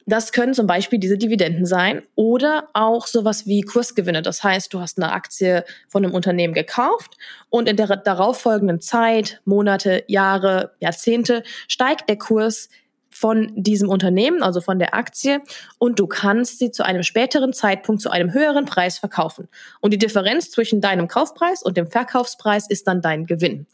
Das 0.06 0.32
können 0.32 0.54
zum 0.54 0.66
Beispiel 0.66 0.98
diese 0.98 1.18
Dividenden 1.18 1.66
sein 1.66 2.02
oder 2.14 2.68
auch 2.72 3.06
sowas 3.06 3.46
wie 3.46 3.60
Kursgewinne. 3.60 4.22
Das 4.22 4.42
heißt, 4.42 4.72
du 4.72 4.80
hast 4.80 4.98
eine 4.98 5.12
Aktie 5.12 5.64
von 5.88 6.04
einem 6.04 6.14
Unternehmen 6.14 6.54
gekauft 6.54 7.16
und 7.48 7.68
in 7.68 7.76
der 7.76 7.96
darauffolgenden 7.96 8.80
Zeit, 8.80 9.40
Monate, 9.44 10.04
Jahre, 10.06 10.72
Jahrzehnte 10.80 11.42
steigt 11.68 12.08
der 12.08 12.18
Kurs 12.18 12.68
von 13.10 13.52
diesem 13.54 13.88
Unternehmen, 13.88 14.42
also 14.42 14.60
von 14.60 14.78
der 14.78 14.94
Aktie, 14.94 15.42
und 15.78 15.98
du 15.98 16.06
kannst 16.06 16.58
sie 16.58 16.70
zu 16.70 16.84
einem 16.84 17.02
späteren 17.02 17.52
Zeitpunkt 17.52 18.00
zu 18.00 18.10
einem 18.10 18.32
höheren 18.32 18.64
Preis 18.64 18.98
verkaufen. 18.98 19.48
Und 19.80 19.92
die 19.92 19.98
Differenz 19.98 20.50
zwischen 20.50 20.80
deinem 20.80 21.08
Kaufpreis 21.08 21.62
und 21.62 21.76
dem 21.76 21.88
Verkaufspreis 21.88 22.70
ist 22.70 22.86
dann 22.86 23.02
dein 23.02 23.26
Gewinn. 23.26 23.66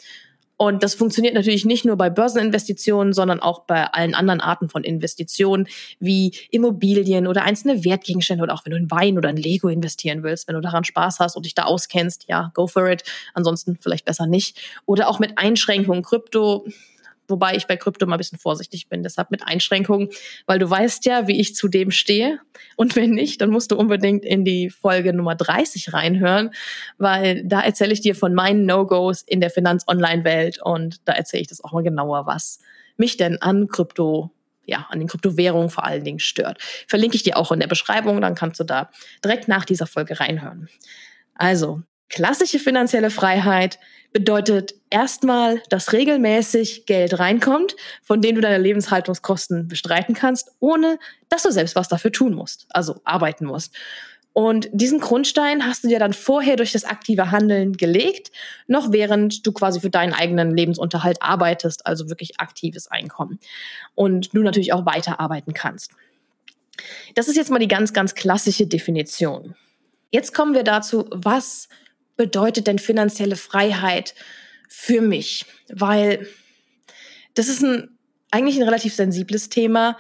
Und 0.56 0.82
das 0.82 0.94
funktioniert 0.94 1.34
natürlich 1.34 1.64
nicht 1.64 1.84
nur 1.84 1.96
bei 1.96 2.08
Börseninvestitionen, 2.08 3.12
sondern 3.12 3.40
auch 3.40 3.60
bei 3.60 3.84
allen 3.84 4.14
anderen 4.14 4.40
Arten 4.40 4.68
von 4.68 4.84
Investitionen 4.84 5.68
wie 6.00 6.32
Immobilien 6.50 7.26
oder 7.26 7.42
einzelne 7.42 7.84
Wertgegenstände 7.84 8.42
oder 8.42 8.54
auch 8.54 8.64
wenn 8.64 8.70
du 8.70 8.78
in 8.78 8.90
Wein 8.90 9.18
oder 9.18 9.28
in 9.28 9.36
Lego 9.36 9.68
investieren 9.68 10.22
willst, 10.22 10.48
wenn 10.48 10.54
du 10.54 10.62
daran 10.62 10.84
Spaß 10.84 11.20
hast 11.20 11.36
und 11.36 11.44
dich 11.44 11.54
da 11.54 11.64
auskennst, 11.64 12.25
ja, 12.28 12.50
go 12.54 12.66
for 12.66 12.88
it. 12.90 13.02
Ansonsten 13.34 13.76
vielleicht 13.80 14.06
besser 14.06 14.26
nicht. 14.26 14.58
Oder 14.86 15.08
auch 15.08 15.18
mit 15.18 15.36
Einschränkungen. 15.36 16.02
Krypto 16.02 16.66
wobei 17.28 17.56
ich 17.56 17.66
bei 17.66 17.76
Krypto 17.76 18.06
mal 18.06 18.16
ein 18.16 18.18
bisschen 18.18 18.38
vorsichtig 18.38 18.88
bin, 18.88 19.02
deshalb 19.02 19.30
mit 19.30 19.47
Einschränkungen, 19.47 20.09
weil 20.47 20.59
du 20.59 20.68
weißt 20.68 21.04
ja, 21.06 21.26
wie 21.28 21.40
ich 21.40 21.54
zu 21.54 21.68
dem 21.68 21.90
stehe. 21.90 22.40
Und 22.76 22.97
wenn 22.97 23.11
nicht, 23.11 23.40
dann 23.40 23.50
musst 23.50 23.71
du 23.71 23.76
unbedingt 23.76 24.25
in 24.25 24.45
die 24.45 24.71
Folge 24.71 25.12
Nummer 25.12 25.35
30 25.35 25.92
reinhören, 25.92 26.50
weil 26.99 27.42
da 27.45 27.61
erzähle 27.61 27.92
ich 27.92 28.00
dir 28.00 28.14
von 28.14 28.35
meinen 28.35 28.66
No-Gos 28.66 29.23
in 29.23 29.40
der 29.40 29.50
Finanz-Online-Welt 29.50 30.61
und 30.62 31.06
da 31.06 31.12
erzähle 31.12 31.42
ich 31.42 31.49
das 31.49 31.62
auch 31.62 31.73
mal 31.73 31.83
genauer, 31.83 32.26
was 32.26 32.61
mich 32.97 33.16
denn 33.16 33.40
an 33.40 33.68
Krypto 33.68 34.30
ja, 34.68 34.87
an 34.90 34.99
den 34.99 35.06
Kryptowährungen 35.06 35.71
vor 35.71 35.85
allen 35.85 36.02
Dingen 36.02 36.18
stört. 36.18 36.61
Verlinke 36.88 37.14
ich 37.14 37.23
dir 37.23 37.37
auch 37.37 37.52
in 37.52 37.61
der 37.61 37.68
Beschreibung, 37.68 38.21
dann 38.21 38.35
kannst 38.35 38.59
du 38.59 38.64
da 38.64 38.90
direkt 39.25 39.47
nach 39.47 39.64
dieser 39.64 39.87
Folge 39.87 40.18
reinhören. 40.18 40.68
Also, 41.37 41.83
Klassische 42.09 42.61
finanzielle 42.61 43.11
Freiheit 43.11 43.78
bedeutet 44.16 44.75
erstmal, 44.88 45.62
dass 45.68 45.92
regelmäßig 45.92 46.87
Geld 46.87 47.18
reinkommt, 47.18 47.76
von 48.02 48.23
dem 48.23 48.35
du 48.35 48.40
deine 48.40 48.56
Lebenshaltungskosten 48.56 49.68
bestreiten 49.68 50.14
kannst, 50.14 50.52
ohne 50.58 50.99
dass 51.28 51.42
du 51.42 51.50
selbst 51.50 51.76
was 51.76 51.88
dafür 51.88 52.12
tun 52.12 52.32
musst, 52.32 52.64
also 52.70 53.02
arbeiten 53.04 53.44
musst. 53.44 53.75
Und 54.32 54.70
diesen 54.73 55.00
Grundstein 55.00 55.66
hast 55.66 55.85
du 55.85 55.88
dir 55.88 55.99
dann 55.99 56.14
vorher 56.14 56.56
durch 56.56 56.73
das 56.73 56.87
aktive 56.87 57.30
Handeln 57.30 57.75
gelegt, 57.75 58.32
noch 58.66 58.90
während 58.90 59.46
du 59.46 59.52
quasi 59.52 59.80
für 59.80 59.90
deinen 59.90 60.14
eigenen 60.14 60.56
Lebensunterhalt 60.56 61.20
arbeitest, 61.20 61.85
also 61.85 62.08
wirklich 62.08 62.40
aktives 62.40 62.90
Einkommen. 62.90 63.38
Und 63.94 64.35
du 64.35 64.40
natürlich 64.40 64.73
auch 64.73 64.87
weiterarbeiten 64.87 65.52
kannst. 65.52 65.90
Das 67.14 67.28
ist 67.28 67.37
jetzt 67.37 67.50
mal 67.50 67.58
die 67.58 67.68
ganz, 67.68 67.92
ganz 67.92 68.14
klassische 68.14 68.66
Definition. 68.66 69.54
Jetzt 70.11 70.32
kommen 70.32 70.54
wir 70.54 70.62
dazu, 70.62 71.06
was 71.11 71.68
bedeutet 72.16 72.66
denn 72.66 72.78
finanzielle 72.78 73.37
Freiheit 73.37 74.14
für 74.68 75.00
mich? 75.00 75.46
Weil 75.68 76.26
das 77.35 77.49
ist 77.49 77.62
ein, 77.62 77.96
eigentlich 78.30 78.56
ein 78.56 78.62
relativ 78.62 78.94
sensibles 78.94 79.49
Thema 79.49 79.96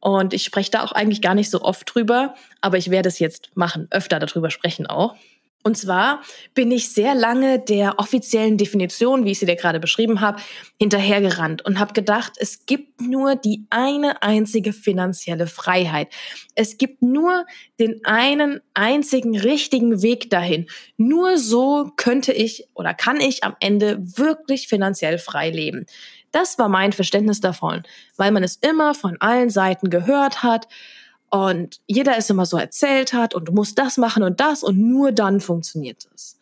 und 0.00 0.32
ich 0.32 0.44
spreche 0.44 0.70
da 0.70 0.82
auch 0.82 0.92
eigentlich 0.92 1.20
gar 1.20 1.34
nicht 1.34 1.50
so 1.50 1.62
oft 1.62 1.94
drüber, 1.94 2.34
aber 2.60 2.78
ich 2.78 2.90
werde 2.90 3.08
es 3.08 3.18
jetzt 3.18 3.50
machen, 3.54 3.86
öfter 3.90 4.18
darüber 4.18 4.50
sprechen 4.50 4.86
auch. 4.86 5.16
Und 5.62 5.76
zwar 5.76 6.22
bin 6.54 6.70
ich 6.70 6.88
sehr 6.88 7.14
lange 7.14 7.58
der 7.58 7.98
offiziellen 7.98 8.56
Definition, 8.56 9.26
wie 9.26 9.32
ich 9.32 9.40
sie 9.40 9.46
dir 9.46 9.56
gerade 9.56 9.78
beschrieben 9.78 10.22
habe, 10.22 10.40
hinterhergerannt 10.78 11.62
und 11.62 11.78
habe 11.78 11.92
gedacht, 11.92 12.32
es 12.36 12.64
gibt 12.64 13.02
nur 13.02 13.36
die 13.36 13.66
eine 13.68 14.22
einzige 14.22 14.72
finanzielle 14.72 15.46
Freiheit. 15.46 16.08
Es 16.54 16.78
gibt 16.78 17.02
nur 17.02 17.44
den 17.78 18.02
einen 18.04 18.60
einzigen 18.72 19.38
richtigen 19.38 20.00
Weg 20.00 20.30
dahin. 20.30 20.66
Nur 20.96 21.36
so 21.36 21.92
könnte 21.96 22.32
ich 22.32 22.66
oder 22.72 22.94
kann 22.94 23.20
ich 23.20 23.44
am 23.44 23.54
Ende 23.60 23.98
wirklich 24.00 24.66
finanziell 24.66 25.18
frei 25.18 25.50
leben. 25.50 25.84
Das 26.32 26.58
war 26.58 26.68
mein 26.68 26.92
Verständnis 26.92 27.40
davon, 27.40 27.82
weil 28.16 28.30
man 28.30 28.44
es 28.44 28.56
immer 28.56 28.94
von 28.94 29.20
allen 29.20 29.50
Seiten 29.50 29.90
gehört 29.90 30.42
hat 30.42 30.68
und 31.30 31.80
jeder 31.86 32.16
es 32.16 32.28
immer 32.28 32.46
so 32.46 32.56
erzählt 32.58 33.12
hat 33.12 33.34
und 33.34 33.46
du 33.46 33.52
musst 33.52 33.78
das 33.78 33.96
machen 33.96 34.22
und 34.22 34.40
das 34.40 34.62
und 34.62 34.78
nur 34.78 35.12
dann 35.12 35.40
funktioniert 35.40 36.06
es. 36.14 36.38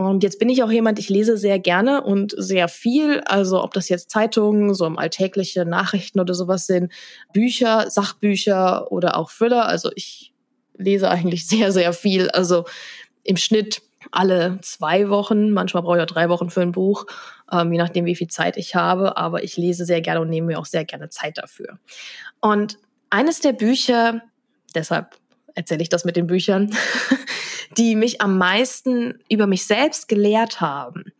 Und 0.00 0.22
jetzt 0.22 0.38
bin 0.38 0.48
ich 0.48 0.62
auch 0.62 0.70
jemand, 0.70 0.98
ich 0.98 1.10
lese 1.10 1.36
sehr 1.36 1.58
gerne 1.58 2.02
und 2.02 2.34
sehr 2.34 2.68
viel. 2.68 3.20
Also 3.26 3.62
ob 3.62 3.74
das 3.74 3.90
jetzt 3.90 4.10
Zeitungen, 4.10 4.72
so 4.74 4.86
im 4.86 4.98
alltägliche 4.98 5.66
Nachrichten 5.66 6.20
oder 6.20 6.32
sowas 6.32 6.66
sind, 6.66 6.90
Bücher, 7.34 7.90
Sachbücher 7.90 8.90
oder 8.90 9.18
auch 9.18 9.30
Thriller. 9.30 9.66
Also 9.66 9.90
ich 9.94 10.32
lese 10.78 11.10
eigentlich 11.10 11.46
sehr, 11.48 11.70
sehr 11.70 11.92
viel. 11.92 12.30
Also 12.30 12.64
im 13.24 13.36
Schnitt 13.36 13.82
alle 14.10 14.58
zwei 14.62 15.10
Wochen. 15.10 15.50
Manchmal 15.50 15.82
brauche 15.82 15.98
ich 15.98 16.02
auch 16.02 16.06
drei 16.06 16.30
Wochen 16.30 16.48
für 16.48 16.62
ein 16.62 16.72
Buch, 16.72 17.04
ähm, 17.52 17.70
je 17.70 17.78
nachdem, 17.78 18.06
wie 18.06 18.16
viel 18.16 18.28
Zeit 18.28 18.56
ich 18.56 18.74
habe. 18.74 19.18
Aber 19.18 19.44
ich 19.44 19.58
lese 19.58 19.84
sehr 19.84 20.00
gerne 20.00 20.22
und 20.22 20.30
nehme 20.30 20.46
mir 20.46 20.58
auch 20.58 20.64
sehr 20.64 20.86
gerne 20.86 21.10
Zeit 21.10 21.36
dafür. 21.36 21.78
Und 22.40 22.78
eines 23.10 23.40
der 23.40 23.52
Bücher, 23.52 24.22
deshalb 24.74 25.16
erzähle 25.54 25.82
ich 25.82 25.88
das 25.88 26.04
mit 26.04 26.16
den 26.16 26.26
Büchern, 26.26 26.74
die 27.76 27.94
mich 27.96 28.20
am 28.20 28.38
meisten 28.38 29.18
über 29.28 29.46
mich 29.46 29.66
selbst 29.66 30.08
gelehrt 30.08 30.60
haben, 30.60 31.12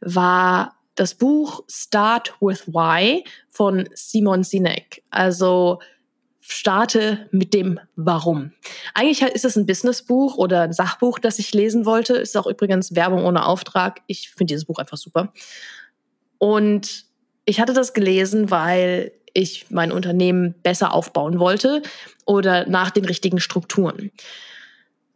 war 0.00 0.76
das 0.94 1.14
Buch 1.14 1.64
Start 1.68 2.34
with 2.40 2.68
Why 2.68 3.24
von 3.48 3.88
Simon 3.94 4.44
Sinek. 4.44 5.02
Also 5.10 5.80
starte 6.40 7.28
mit 7.32 7.54
dem 7.54 7.80
Warum. 7.96 8.52
Eigentlich 8.92 9.22
ist 9.22 9.44
es 9.44 9.56
ein 9.56 9.66
Businessbuch 9.66 10.36
oder 10.36 10.62
ein 10.62 10.72
Sachbuch, 10.72 11.18
das 11.18 11.38
ich 11.38 11.54
lesen 11.54 11.86
wollte. 11.86 12.14
Ist 12.14 12.36
auch 12.36 12.46
übrigens 12.46 12.94
Werbung 12.94 13.24
ohne 13.24 13.46
Auftrag. 13.46 14.02
Ich 14.06 14.30
finde 14.30 14.52
dieses 14.52 14.66
Buch 14.66 14.78
einfach 14.78 14.98
super. 14.98 15.32
Und 16.38 17.06
ich 17.46 17.60
hatte 17.60 17.72
das 17.72 17.94
gelesen, 17.94 18.50
weil 18.50 19.12
ich 19.34 19.66
mein 19.70 19.92
Unternehmen 19.92 20.54
besser 20.62 20.94
aufbauen 20.94 21.38
wollte 21.38 21.82
oder 22.24 22.66
nach 22.66 22.90
den 22.90 23.04
richtigen 23.04 23.40
Strukturen. 23.40 24.10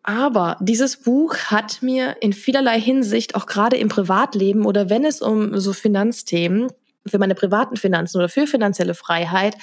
Aber 0.02 0.56
dieses 0.60 0.96
Buch 0.98 1.36
hat 1.36 1.82
mir 1.82 2.16
in 2.20 2.32
vielerlei 2.32 2.80
Hinsicht, 2.80 3.34
auch 3.34 3.46
gerade 3.46 3.76
im 3.76 3.88
Privatleben 3.88 4.64
oder 4.66 4.90
wenn 4.90 5.04
es 5.04 5.22
um 5.22 5.58
so 5.58 5.72
Finanzthemen, 5.72 6.68
für 7.06 7.18
meine 7.18 7.34
privaten 7.34 7.76
Finanzen 7.76 8.18
oder 8.18 8.28
für 8.28 8.46
finanzielle 8.46 8.94
Freiheit, 8.94 9.56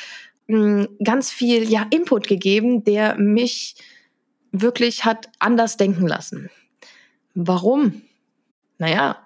hm, 0.47 0.88
ganz 1.03 1.31
viel 1.31 1.69
ja, 1.69 1.85
Input 1.89 2.27
gegeben, 2.27 2.83
der 2.83 3.15
mich 3.17 3.75
wirklich 4.51 5.05
hat 5.05 5.29
anders 5.39 5.77
denken 5.77 6.07
lassen. 6.07 6.50
Warum? 7.33 8.01
Naja, 8.77 9.17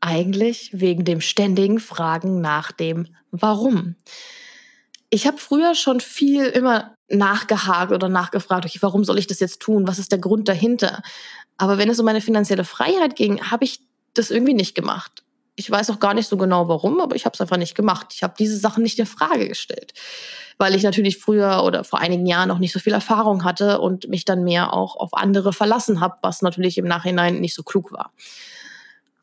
eigentlich 0.00 0.70
wegen 0.72 1.04
dem 1.04 1.20
ständigen 1.20 1.80
Fragen 1.80 2.40
nach 2.40 2.72
dem 2.72 3.06
Warum 3.30 3.96
ich 5.12 5.26
habe 5.26 5.36
früher 5.36 5.74
schon 5.74 6.00
viel 6.00 6.46
immer 6.46 6.94
nachgehakt 7.10 7.92
oder 7.92 8.08
nachgefragt, 8.08 8.64
okay, 8.64 8.78
warum 8.80 9.04
soll 9.04 9.18
ich 9.18 9.26
das 9.26 9.40
jetzt 9.40 9.60
tun? 9.60 9.86
Was 9.86 9.98
ist 9.98 10.10
der 10.10 10.18
Grund 10.18 10.48
dahinter? 10.48 11.02
Aber 11.58 11.76
wenn 11.76 11.90
es 11.90 11.98
um 11.98 12.06
meine 12.06 12.22
finanzielle 12.22 12.64
Freiheit 12.64 13.14
ging, 13.14 13.50
habe 13.50 13.64
ich 13.64 13.80
das 14.14 14.30
irgendwie 14.30 14.54
nicht 14.54 14.74
gemacht. 14.74 15.22
Ich 15.54 15.70
weiß 15.70 15.90
auch 15.90 16.00
gar 16.00 16.14
nicht 16.14 16.28
so 16.28 16.38
genau 16.38 16.66
warum, 16.66 16.98
aber 16.98 17.14
ich 17.14 17.26
habe 17.26 17.34
es 17.34 17.42
einfach 17.42 17.58
nicht 17.58 17.74
gemacht. 17.74 18.06
Ich 18.14 18.22
habe 18.22 18.32
diese 18.38 18.56
Sachen 18.56 18.82
nicht 18.82 18.98
in 18.98 19.04
Frage 19.04 19.48
gestellt, 19.48 19.92
weil 20.56 20.74
ich 20.74 20.82
natürlich 20.82 21.18
früher 21.18 21.62
oder 21.62 21.84
vor 21.84 21.98
einigen 21.98 22.24
Jahren 22.24 22.48
noch 22.48 22.58
nicht 22.58 22.72
so 22.72 22.78
viel 22.78 22.94
Erfahrung 22.94 23.44
hatte 23.44 23.82
und 23.82 24.08
mich 24.08 24.24
dann 24.24 24.44
mehr 24.44 24.72
auch 24.72 24.96
auf 24.96 25.12
andere 25.12 25.52
verlassen 25.52 26.00
habe, 26.00 26.16
was 26.22 26.40
natürlich 26.40 26.78
im 26.78 26.86
Nachhinein 26.86 27.38
nicht 27.38 27.54
so 27.54 27.62
klug 27.62 27.92
war. 27.92 28.12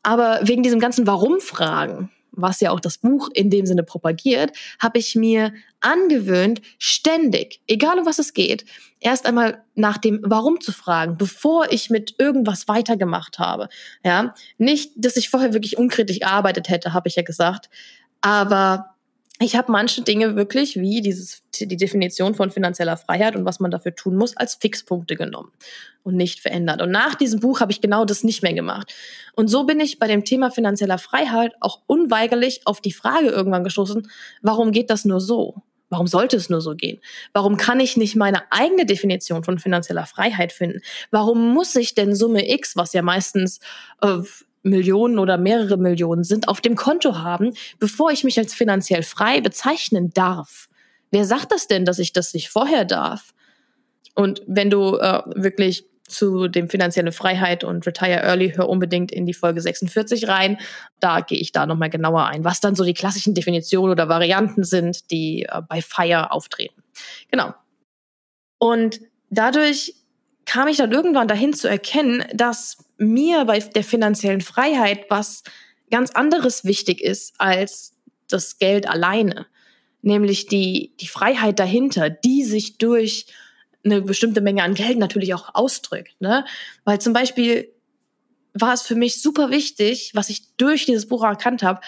Aber 0.04 0.38
wegen 0.44 0.62
diesem 0.62 0.78
ganzen 0.78 1.08
Warum-Fragen 1.08 2.10
was 2.32 2.60
ja 2.60 2.70
auch 2.70 2.80
das 2.80 2.98
Buch 2.98 3.28
in 3.34 3.50
dem 3.50 3.66
Sinne 3.66 3.82
propagiert, 3.82 4.56
habe 4.78 4.98
ich 4.98 5.14
mir 5.14 5.52
angewöhnt, 5.80 6.60
ständig, 6.78 7.60
egal 7.66 7.98
um 7.98 8.06
was 8.06 8.18
es 8.18 8.34
geht, 8.34 8.64
erst 9.00 9.26
einmal 9.26 9.64
nach 9.74 9.98
dem 9.98 10.20
Warum 10.22 10.60
zu 10.60 10.72
fragen, 10.72 11.16
bevor 11.16 11.72
ich 11.72 11.90
mit 11.90 12.14
irgendwas 12.18 12.68
weitergemacht 12.68 13.38
habe. 13.38 13.68
Ja, 14.04 14.34
nicht, 14.58 14.92
dass 14.96 15.16
ich 15.16 15.30
vorher 15.30 15.54
wirklich 15.54 15.78
unkritisch 15.78 16.20
gearbeitet 16.20 16.68
hätte, 16.68 16.92
habe 16.92 17.08
ich 17.08 17.16
ja 17.16 17.22
gesagt, 17.22 17.70
aber 18.20 18.89
ich 19.42 19.56
habe 19.56 19.72
manche 19.72 20.02
Dinge 20.02 20.36
wirklich, 20.36 20.76
wie 20.76 21.00
dieses, 21.00 21.42
die 21.54 21.76
Definition 21.76 22.34
von 22.34 22.50
finanzieller 22.50 22.98
Freiheit 22.98 23.36
und 23.36 23.46
was 23.46 23.58
man 23.58 23.70
dafür 23.70 23.94
tun 23.94 24.16
muss, 24.16 24.36
als 24.36 24.56
Fixpunkte 24.56 25.16
genommen 25.16 25.50
und 26.02 26.14
nicht 26.14 26.40
verändert. 26.40 26.82
Und 26.82 26.90
nach 26.90 27.14
diesem 27.14 27.40
Buch 27.40 27.60
habe 27.60 27.72
ich 27.72 27.80
genau 27.80 28.04
das 28.04 28.22
nicht 28.22 28.42
mehr 28.42 28.52
gemacht. 28.52 28.92
Und 29.34 29.48
so 29.48 29.64
bin 29.64 29.80
ich 29.80 29.98
bei 29.98 30.06
dem 30.06 30.26
Thema 30.26 30.50
finanzieller 30.50 30.98
Freiheit 30.98 31.54
auch 31.60 31.80
unweigerlich 31.86 32.60
auf 32.66 32.82
die 32.82 32.92
Frage 32.92 33.28
irgendwann 33.28 33.64
gestoßen, 33.64 34.10
warum 34.42 34.72
geht 34.72 34.90
das 34.90 35.06
nur 35.06 35.22
so? 35.22 35.62
Warum 35.88 36.06
sollte 36.06 36.36
es 36.36 36.50
nur 36.50 36.60
so 36.60 36.76
gehen? 36.76 37.00
Warum 37.32 37.56
kann 37.56 37.80
ich 37.80 37.96
nicht 37.96 38.16
meine 38.16 38.42
eigene 38.52 38.84
Definition 38.84 39.42
von 39.42 39.58
finanzieller 39.58 40.06
Freiheit 40.06 40.52
finden? 40.52 40.82
Warum 41.10 41.52
muss 41.54 41.74
ich 41.76 41.94
denn 41.94 42.14
Summe 42.14 42.48
X, 42.48 42.76
was 42.76 42.92
ja 42.92 43.00
meistens 43.00 43.58
äh, 44.02 44.18
Millionen 44.62 45.18
oder 45.18 45.38
mehrere 45.38 45.76
Millionen 45.76 46.24
sind, 46.24 46.48
auf 46.48 46.60
dem 46.60 46.76
Konto 46.76 47.18
haben, 47.18 47.54
bevor 47.78 48.10
ich 48.10 48.24
mich 48.24 48.38
als 48.38 48.54
finanziell 48.54 49.02
frei 49.02 49.40
bezeichnen 49.40 50.10
darf. 50.12 50.68
Wer 51.10 51.24
sagt 51.24 51.52
das 51.52 51.66
denn, 51.66 51.84
dass 51.84 51.98
ich 51.98 52.12
das 52.12 52.34
nicht 52.34 52.50
vorher 52.50 52.84
darf? 52.84 53.32
Und 54.14 54.42
wenn 54.46 54.70
du 54.70 54.96
äh, 54.96 55.22
wirklich 55.34 55.84
zu 56.10 56.48
dem 56.48 56.68
finanzielle 56.68 57.12
Freiheit 57.12 57.64
und 57.64 57.86
Retire 57.86 58.22
Early, 58.22 58.52
hör 58.52 58.68
unbedingt 58.68 59.12
in 59.12 59.26
die 59.26 59.34
Folge 59.34 59.60
46 59.60 60.28
rein. 60.28 60.58
Da 60.98 61.20
gehe 61.20 61.38
ich 61.38 61.52
da 61.52 61.66
nochmal 61.66 61.90
genauer 61.90 62.26
ein, 62.26 62.44
was 62.44 62.60
dann 62.60 62.74
so 62.74 62.84
die 62.84 62.94
klassischen 62.94 63.34
Definitionen 63.34 63.92
oder 63.92 64.08
Varianten 64.08 64.64
sind, 64.64 65.10
die 65.10 65.44
äh, 65.44 65.62
bei 65.66 65.80
FIRE 65.80 66.32
auftreten. 66.32 66.82
Genau. 67.30 67.54
Und 68.58 69.00
dadurch 69.30 69.94
kam 70.50 70.66
ich 70.66 70.78
dann 70.78 70.90
irgendwann 70.90 71.28
dahin 71.28 71.52
zu 71.52 71.68
erkennen, 71.68 72.24
dass 72.34 72.78
mir 72.98 73.44
bei 73.44 73.60
der 73.60 73.84
finanziellen 73.84 74.40
Freiheit 74.40 75.06
was 75.08 75.44
ganz 75.92 76.10
anderes 76.10 76.64
wichtig 76.64 77.00
ist 77.00 77.34
als 77.38 77.92
das 78.26 78.58
Geld 78.58 78.88
alleine. 78.88 79.46
Nämlich 80.02 80.46
die, 80.46 80.92
die 80.98 81.06
Freiheit 81.06 81.60
dahinter, 81.60 82.10
die 82.10 82.42
sich 82.42 82.78
durch 82.78 83.26
eine 83.84 84.02
bestimmte 84.02 84.40
Menge 84.40 84.64
an 84.64 84.74
Geld 84.74 84.98
natürlich 84.98 85.34
auch 85.34 85.54
ausdrückt. 85.54 86.20
Ne? 86.20 86.44
Weil 86.82 87.00
zum 87.00 87.12
Beispiel 87.12 87.72
war 88.52 88.72
es 88.72 88.82
für 88.82 88.96
mich 88.96 89.22
super 89.22 89.50
wichtig, 89.50 90.10
was 90.14 90.30
ich 90.30 90.56
durch 90.56 90.84
dieses 90.84 91.06
Buch 91.06 91.22
erkannt 91.22 91.62
habe, 91.62 91.80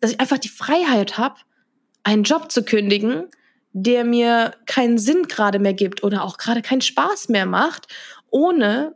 dass 0.00 0.10
ich 0.10 0.18
einfach 0.18 0.38
die 0.38 0.48
Freiheit 0.48 1.18
habe, 1.18 1.36
einen 2.02 2.24
Job 2.24 2.50
zu 2.50 2.64
kündigen, 2.64 3.28
der 3.72 4.04
mir 4.04 4.54
keinen 4.66 4.98
Sinn 4.98 5.24
gerade 5.24 5.58
mehr 5.58 5.74
gibt 5.74 6.02
oder 6.02 6.24
auch 6.24 6.38
gerade 6.38 6.62
keinen 6.62 6.80
Spaß 6.80 7.28
mehr 7.28 7.46
macht, 7.46 7.86
ohne 8.30 8.94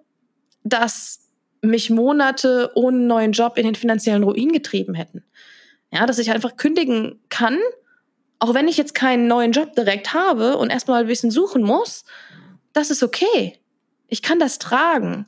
dass 0.65 1.21
mich 1.61 1.91
Monate 1.91 2.73
ohne 2.75 2.99
neuen 2.99 3.33
Job 3.33 3.57
in 3.57 3.65
den 3.65 3.75
finanziellen 3.75 4.25
Ruin 4.25 4.53
getrieben 4.53 4.95
hätten. 4.95 5.25
Ja, 5.93 6.07
dass 6.07 6.19
ich 6.19 6.31
einfach 6.31 6.57
kündigen 6.57 7.21
kann, 7.29 7.59
auch 8.39 8.55
wenn 8.55 8.67
ich 8.67 8.77
jetzt 8.77 8.95
keinen 8.95 9.29
neuen 9.29 9.53
Job 9.53 9.75
direkt 9.75 10.15
habe 10.15 10.57
und 10.57 10.71
erstmal 10.71 11.03
ein 11.03 11.07
bisschen 11.07 11.31
suchen 11.31 11.63
muss, 11.63 12.05
das 12.73 12.91
ist 12.91 13.03
okay. 13.03 13.61
Ich 14.09 14.23
kann 14.23 14.41
das 14.41 14.59
tragen. 14.59 15.27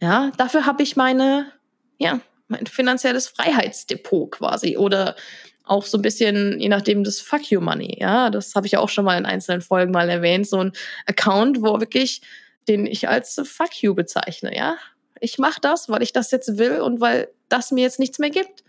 Ja, 0.00 0.30
dafür 0.36 0.66
habe 0.66 0.82
ich 0.82 0.96
meine, 0.96 1.50
ja, 1.98 2.20
mein 2.48 2.66
finanzielles 2.66 3.26
Freiheitsdepot 3.28 4.32
quasi 4.32 4.76
oder 4.76 5.16
auch 5.64 5.84
so 5.84 5.98
ein 5.98 6.02
bisschen, 6.02 6.58
je 6.60 6.68
nachdem, 6.68 7.04
das 7.04 7.20
Fuck 7.20 7.50
You 7.50 7.60
Money. 7.60 7.96
Ja, 8.00 8.30
das 8.30 8.54
habe 8.54 8.66
ich 8.66 8.76
auch 8.76 8.88
schon 8.88 9.04
mal 9.04 9.18
in 9.18 9.26
einzelnen 9.26 9.60
Folgen 9.60 9.92
mal 9.92 10.08
erwähnt. 10.08 10.46
So 10.46 10.58
ein 10.58 10.72
Account, 11.06 11.62
wo 11.62 11.80
wirklich, 11.80 12.22
den 12.68 12.86
ich 12.86 13.08
als 13.08 13.40
Fuck 13.44 13.82
You 13.82 13.94
bezeichne. 13.94 14.56
Ja, 14.56 14.76
ich 15.20 15.38
mache 15.38 15.60
das, 15.60 15.88
weil 15.88 16.02
ich 16.02 16.12
das 16.12 16.30
jetzt 16.30 16.58
will 16.58 16.80
und 16.80 17.00
weil 17.00 17.28
das 17.48 17.70
mir 17.70 17.82
jetzt 17.82 18.00
nichts 18.00 18.18
mehr 18.18 18.30
gibt. 18.30 18.64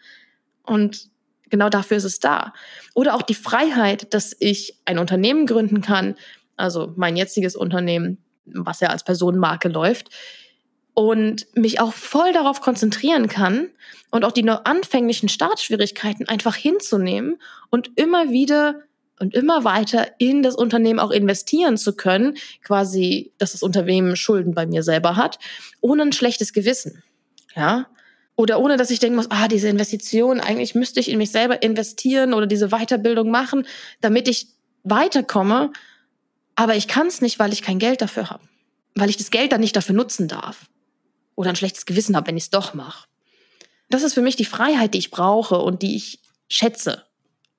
Und 0.64 1.10
genau 1.50 1.70
dafür 1.70 1.98
ist 1.98 2.04
es 2.04 2.20
da. 2.20 2.54
Oder 2.94 3.16
auch 3.16 3.24
die 3.24 3.36
Freiheit, 3.36 4.14
dass 4.14 4.36
ich 4.40 4.80
ein 4.86 5.00
Unternehmen 5.00 5.46
gründen 5.46 5.82
kann, 5.82 6.16
also 6.58 6.94
mein 6.96 7.16
jetziges 7.16 7.56
Unternehmen, 7.56 8.24
was 8.46 8.82
ja 8.82 8.90
als 8.90 9.04
Personenmarke 9.04 9.70
läuft, 9.70 10.10
und 10.94 11.48
mich 11.56 11.80
auch 11.80 11.94
voll 11.94 12.34
darauf 12.34 12.62
konzentrieren 12.62 13.28
kann 13.28 13.70
und 14.12 14.26
auch 14.26 14.32
die 14.32 14.44
noch 14.44 14.66
anfänglichen 14.66 15.30
Startschwierigkeiten 15.30 16.28
einfach 16.28 16.56
hinzunehmen 16.56 17.38
und 17.70 17.92
immer 17.96 18.30
wieder 18.30 18.82
und 19.20 19.34
immer 19.34 19.64
weiter 19.64 20.08
in 20.18 20.44
das 20.44 20.56
Unternehmen 20.56 21.00
auch 21.00 21.12
investieren 21.12 21.78
zu 21.78 21.96
können, 21.96 22.36
quasi, 22.64 23.32
dass 23.38 23.54
das 23.54 23.64
Unternehmen 23.64 24.16
Schulden 24.16 24.54
bei 24.54 24.66
mir 24.66 24.84
selber 24.84 25.16
hat, 25.16 25.40
ohne 25.82 26.04
ein 26.04 26.12
schlechtes 26.12 26.52
Gewissen. 26.52 27.04
Ja? 27.56 27.88
Oder 28.36 28.60
ohne, 28.60 28.78
dass 28.78 28.90
ich 28.90 29.00
denken 29.00 29.16
muss, 29.16 29.30
ah, 29.30 29.48
diese 29.48 29.70
Investition, 29.70 30.40
eigentlich 30.40 30.76
müsste 30.76 31.00
ich 31.00 31.10
in 31.10 31.20
mich 31.20 31.32
selber 31.32 31.62
investieren 31.62 32.34
oder 32.34 32.48
diese 32.48 32.70
Weiterbildung 32.70 33.30
machen, 33.30 33.66
damit 34.02 34.28
ich 34.28 34.48
weiterkomme 34.84 35.72
aber 36.56 36.76
ich 36.76 36.88
kann 36.88 37.08
es 37.08 37.22
nicht, 37.22 37.40
weil 37.40 37.54
ich 37.54 37.62
kein 37.62 37.80
Geld 37.80 38.02
dafür 38.02 38.30
habe. 38.30 38.44
Weil 38.96 39.10
ich 39.10 39.18
das 39.18 39.32
Geld 39.32 39.52
dann 39.52 39.62
nicht 39.62 39.76
dafür 39.76 39.96
nutzen 39.96 40.28
darf. 40.28 40.70
Oder 41.36 41.50
ein 41.50 41.56
schlechtes 41.56 41.86
Gewissen 41.86 42.16
habe, 42.16 42.28
wenn 42.28 42.38
ich 42.38 42.44
es 42.44 42.50
doch 42.50 42.74
mache. 42.74 43.08
Das 43.90 44.04
ist 44.04 44.14
für 44.14 44.22
mich 44.22 44.36
die 44.36 44.46
Freiheit, 44.46 44.94
die 44.94 45.00
ich 45.00 45.12
brauche 45.12 45.60
und 45.60 45.82
die 45.82 45.96
ich 45.96 46.20
schätze 46.50 47.04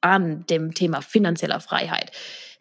an 0.01 0.47
dem 0.47 0.75
Thema 0.75 1.01
finanzieller 1.01 1.61
Freiheit. 1.61 2.13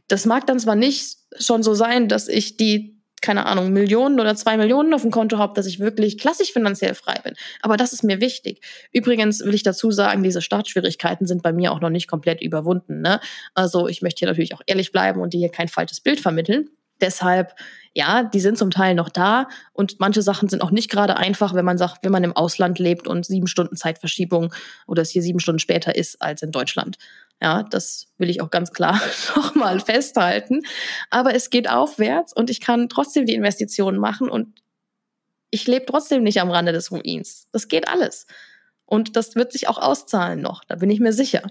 Das 0.07 0.25
mag 0.25 0.47
dann 0.47 0.59
zwar 0.59 0.75
nicht 0.75 1.17
schon 1.39 1.63
so 1.63 1.73
sein, 1.73 2.07
dass 2.07 2.27
ich 2.27 2.57
die 2.57 2.93
keine 3.23 3.45
Ahnung, 3.45 3.71
Millionen 3.71 4.19
oder 4.19 4.35
zwei 4.35 4.57
Millionen 4.57 4.93
auf 4.93 5.01
dem 5.01 5.09
Konto 5.09 5.37
habe, 5.37 5.53
dass 5.55 5.65
ich 5.65 5.79
wirklich 5.79 6.17
klassisch 6.17 6.51
finanziell 6.51 6.93
frei 6.93 7.15
bin. 7.23 7.33
Aber 7.61 7.77
das 7.77 7.93
ist 7.93 8.03
mir 8.03 8.19
wichtig. 8.19 8.61
Übrigens 8.91 9.39
will 9.39 9.55
ich 9.55 9.63
dazu 9.63 9.91
sagen, 9.91 10.23
diese 10.23 10.41
Startschwierigkeiten 10.41 11.25
sind 11.25 11.41
bei 11.41 11.53
mir 11.53 11.71
auch 11.71 11.79
noch 11.79 11.89
nicht 11.89 12.07
komplett 12.07 12.41
überwunden. 12.41 13.01
Ne? 13.01 13.21
Also 13.53 13.87
ich 13.87 14.01
möchte 14.01 14.19
hier 14.19 14.27
natürlich 14.27 14.53
auch 14.53 14.61
ehrlich 14.67 14.91
bleiben 14.91 15.21
und 15.21 15.33
dir 15.33 15.39
hier 15.39 15.49
kein 15.49 15.69
falsches 15.69 16.01
Bild 16.01 16.19
vermitteln. 16.19 16.69
Deshalb, 17.03 17.53
ja, 17.93 18.23
die 18.23 18.39
sind 18.39 18.57
zum 18.57 18.71
Teil 18.71 18.95
noch 18.95 19.09
da 19.09 19.49
und 19.73 19.99
manche 19.99 20.21
Sachen 20.21 20.47
sind 20.47 20.61
auch 20.61 20.71
nicht 20.71 20.89
gerade 20.89 21.17
einfach, 21.17 21.53
wenn 21.53 21.65
man 21.65 21.77
sagt, 21.77 22.05
wenn 22.05 22.13
man 22.13 22.23
im 22.23 22.33
Ausland 22.33 22.79
lebt 22.79 23.09
und 23.09 23.25
sieben 23.25 23.47
Stunden 23.47 23.75
Zeitverschiebung 23.75 24.53
oder 24.87 25.01
es 25.01 25.09
hier 25.09 25.21
sieben 25.21 25.41
Stunden 25.41 25.59
später 25.59 25.95
ist 25.97 26.21
als 26.21 26.41
in 26.43 26.51
Deutschland. 26.51 26.97
Ja, 27.41 27.63
das 27.63 28.07
will 28.17 28.29
ich 28.29 28.41
auch 28.41 28.51
ganz 28.51 28.71
klar 28.71 29.01
nochmal 29.35 29.81
festhalten. 29.81 30.61
Aber 31.09 31.35
es 31.35 31.49
geht 31.49 31.69
aufwärts 31.69 32.31
und 32.31 32.49
ich 32.49 32.61
kann 32.61 32.87
trotzdem 32.87 33.25
die 33.25 33.35
Investitionen 33.35 33.99
machen 33.99 34.29
und 34.29 34.61
ich 35.49 35.67
lebe 35.67 35.85
trotzdem 35.85 36.23
nicht 36.23 36.39
am 36.39 36.51
Rande 36.51 36.71
des 36.71 36.89
Ruins. 36.89 37.49
Das 37.51 37.67
geht 37.67 37.89
alles. 37.89 38.27
Und 38.85 39.17
das 39.17 39.35
wird 39.35 39.51
sich 39.51 39.67
auch 39.67 39.77
auszahlen 39.77 40.39
noch, 40.39 40.63
da 40.63 40.77
bin 40.77 40.89
ich 40.89 41.01
mir 41.01 41.11
sicher. 41.11 41.43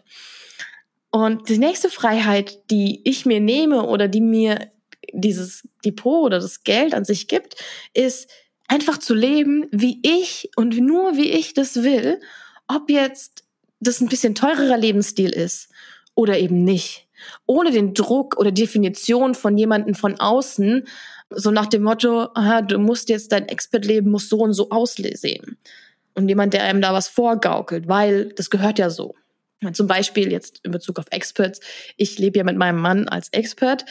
Und 1.11 1.51
die 1.51 1.59
nächste 1.59 1.91
Freiheit, 1.91 2.71
die 2.71 3.03
ich 3.05 3.27
mir 3.27 3.41
nehme 3.41 3.83
oder 3.83 4.09
die 4.09 4.23
mir 4.23 4.73
dieses 5.13 5.69
Depot 5.85 6.25
oder 6.25 6.39
das 6.39 6.65
Geld 6.65 6.95
an 6.95 7.05
sich 7.05 7.29
gibt, 7.29 7.57
ist 7.95 8.31
einfach 8.69 8.99
zu 8.99 9.15
leben, 9.15 9.67
wie 9.71 10.01
ich 10.03 10.51
und 10.57 10.79
nur 10.79 11.17
wie 11.17 11.31
ich 11.31 11.55
das 11.55 11.83
will. 11.83 12.21
Ob 12.69 12.91
jetzt 12.91 13.45
das 13.81 14.01
ein 14.01 14.09
bisschen 14.09 14.35
teurerer 14.35 14.79
Lebensstil 14.79 15.31
ist 15.31 15.69
oder 16.15 16.39
eben 16.39 16.65
nicht. 16.65 17.09
Ohne 17.47 17.71
den 17.71 17.95
Druck 17.95 18.39
oder 18.39 18.51
Definition 18.51 19.35
von 19.35 19.57
jemandem 19.59 19.95
von 19.95 20.19
außen, 20.19 20.87
so 21.31 21.51
nach 21.51 21.67
dem 21.67 21.83
Motto, 21.83 22.29
du 22.67 22.79
musst 22.79 23.09
jetzt 23.09 23.33
dein 23.33 23.49
Expert-Leben 23.49 24.11
muss 24.11 24.29
so 24.29 24.39
und 24.39 24.55
so 24.55 24.71
aussehen. 24.71 25.57
Und 26.15 26.29
jemand, 26.29 26.53
der 26.53 26.65
einem 26.65 26.81
da 26.81 26.93
was 26.93 27.09
vorgaukelt, 27.09 27.89
weil 27.89 28.33
das 28.35 28.51
gehört 28.51 28.79
ja 28.79 28.91
so. 28.91 29.15
Zum 29.73 29.87
Beispiel 29.87 30.33
jetzt 30.33 30.61
in 30.65 30.73
Bezug 30.73 30.99
auf 30.99 31.07
Experts. 31.11 31.61
Ich 31.97 32.19
lebe 32.19 32.39
ja 32.39 32.45
mit 32.45 32.57
meinem 32.57 32.81
Mann 32.81 33.09
als 33.09 33.29
Expert 33.31 33.85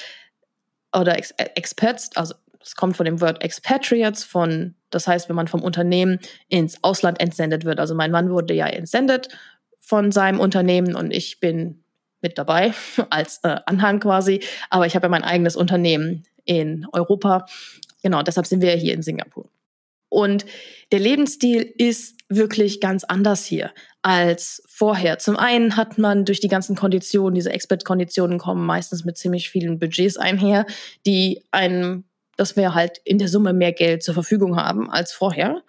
oder 0.93 1.17
Ex 1.17 1.31
Experts, 1.37 2.09
also 2.15 2.35
es 2.63 2.75
kommt 2.75 2.97
von 2.97 3.05
dem 3.05 3.21
Wort 3.21 3.43
Expatriates, 3.43 4.23
von, 4.23 4.75
das 4.89 5.07
heißt, 5.07 5.29
wenn 5.29 5.35
man 5.35 5.47
vom 5.47 5.63
Unternehmen 5.63 6.19
ins 6.47 6.83
Ausland 6.83 7.19
entsendet 7.19 7.65
wird. 7.65 7.79
Also 7.79 7.95
mein 7.95 8.11
Mann 8.11 8.29
wurde 8.29 8.53
ja 8.53 8.67
entsendet 8.67 9.29
von 9.79 10.11
seinem 10.11 10.39
Unternehmen 10.39 10.95
und 10.95 11.11
ich 11.11 11.39
bin 11.39 11.83
mit 12.21 12.37
dabei 12.37 12.73
als 13.09 13.39
äh, 13.43 13.57
Anhang 13.65 13.99
quasi. 13.99 14.41
Aber 14.69 14.85
ich 14.85 14.95
habe 14.95 15.05
ja 15.05 15.09
mein 15.09 15.23
eigenes 15.23 15.55
Unternehmen 15.55 16.23
in 16.45 16.87
Europa. 16.93 17.45
Genau, 18.03 18.21
deshalb 18.21 18.47
sind 18.47 18.61
wir 18.61 18.71
hier 18.73 18.93
in 18.93 19.01
Singapur. 19.01 19.49
Und 20.09 20.45
der 20.91 20.99
Lebensstil 20.99 21.61
ist 21.61 22.17
wirklich 22.35 22.79
ganz 22.79 23.03
anders 23.03 23.45
hier 23.45 23.71
als 24.01 24.63
vorher. 24.67 25.19
Zum 25.19 25.37
einen 25.37 25.75
hat 25.77 25.97
man 25.97 26.25
durch 26.25 26.39
die 26.39 26.47
ganzen 26.47 26.75
Konditionen, 26.75 27.35
diese 27.35 27.51
Expert-Konditionen 27.51 28.39
kommen 28.39 28.65
meistens 28.65 29.05
mit 29.05 29.17
ziemlich 29.17 29.49
vielen 29.49 29.79
Budgets 29.79 30.17
einher, 30.17 30.65
die 31.05 31.43
einem, 31.51 32.05
dass 32.37 32.55
wir 32.55 32.73
halt 32.73 32.99
in 33.03 33.19
der 33.19 33.27
Summe 33.27 33.53
mehr 33.53 33.73
Geld 33.73 34.01
zur 34.01 34.13
Verfügung 34.13 34.55
haben 34.55 34.89
als 34.89 35.11
vorher. 35.11 35.61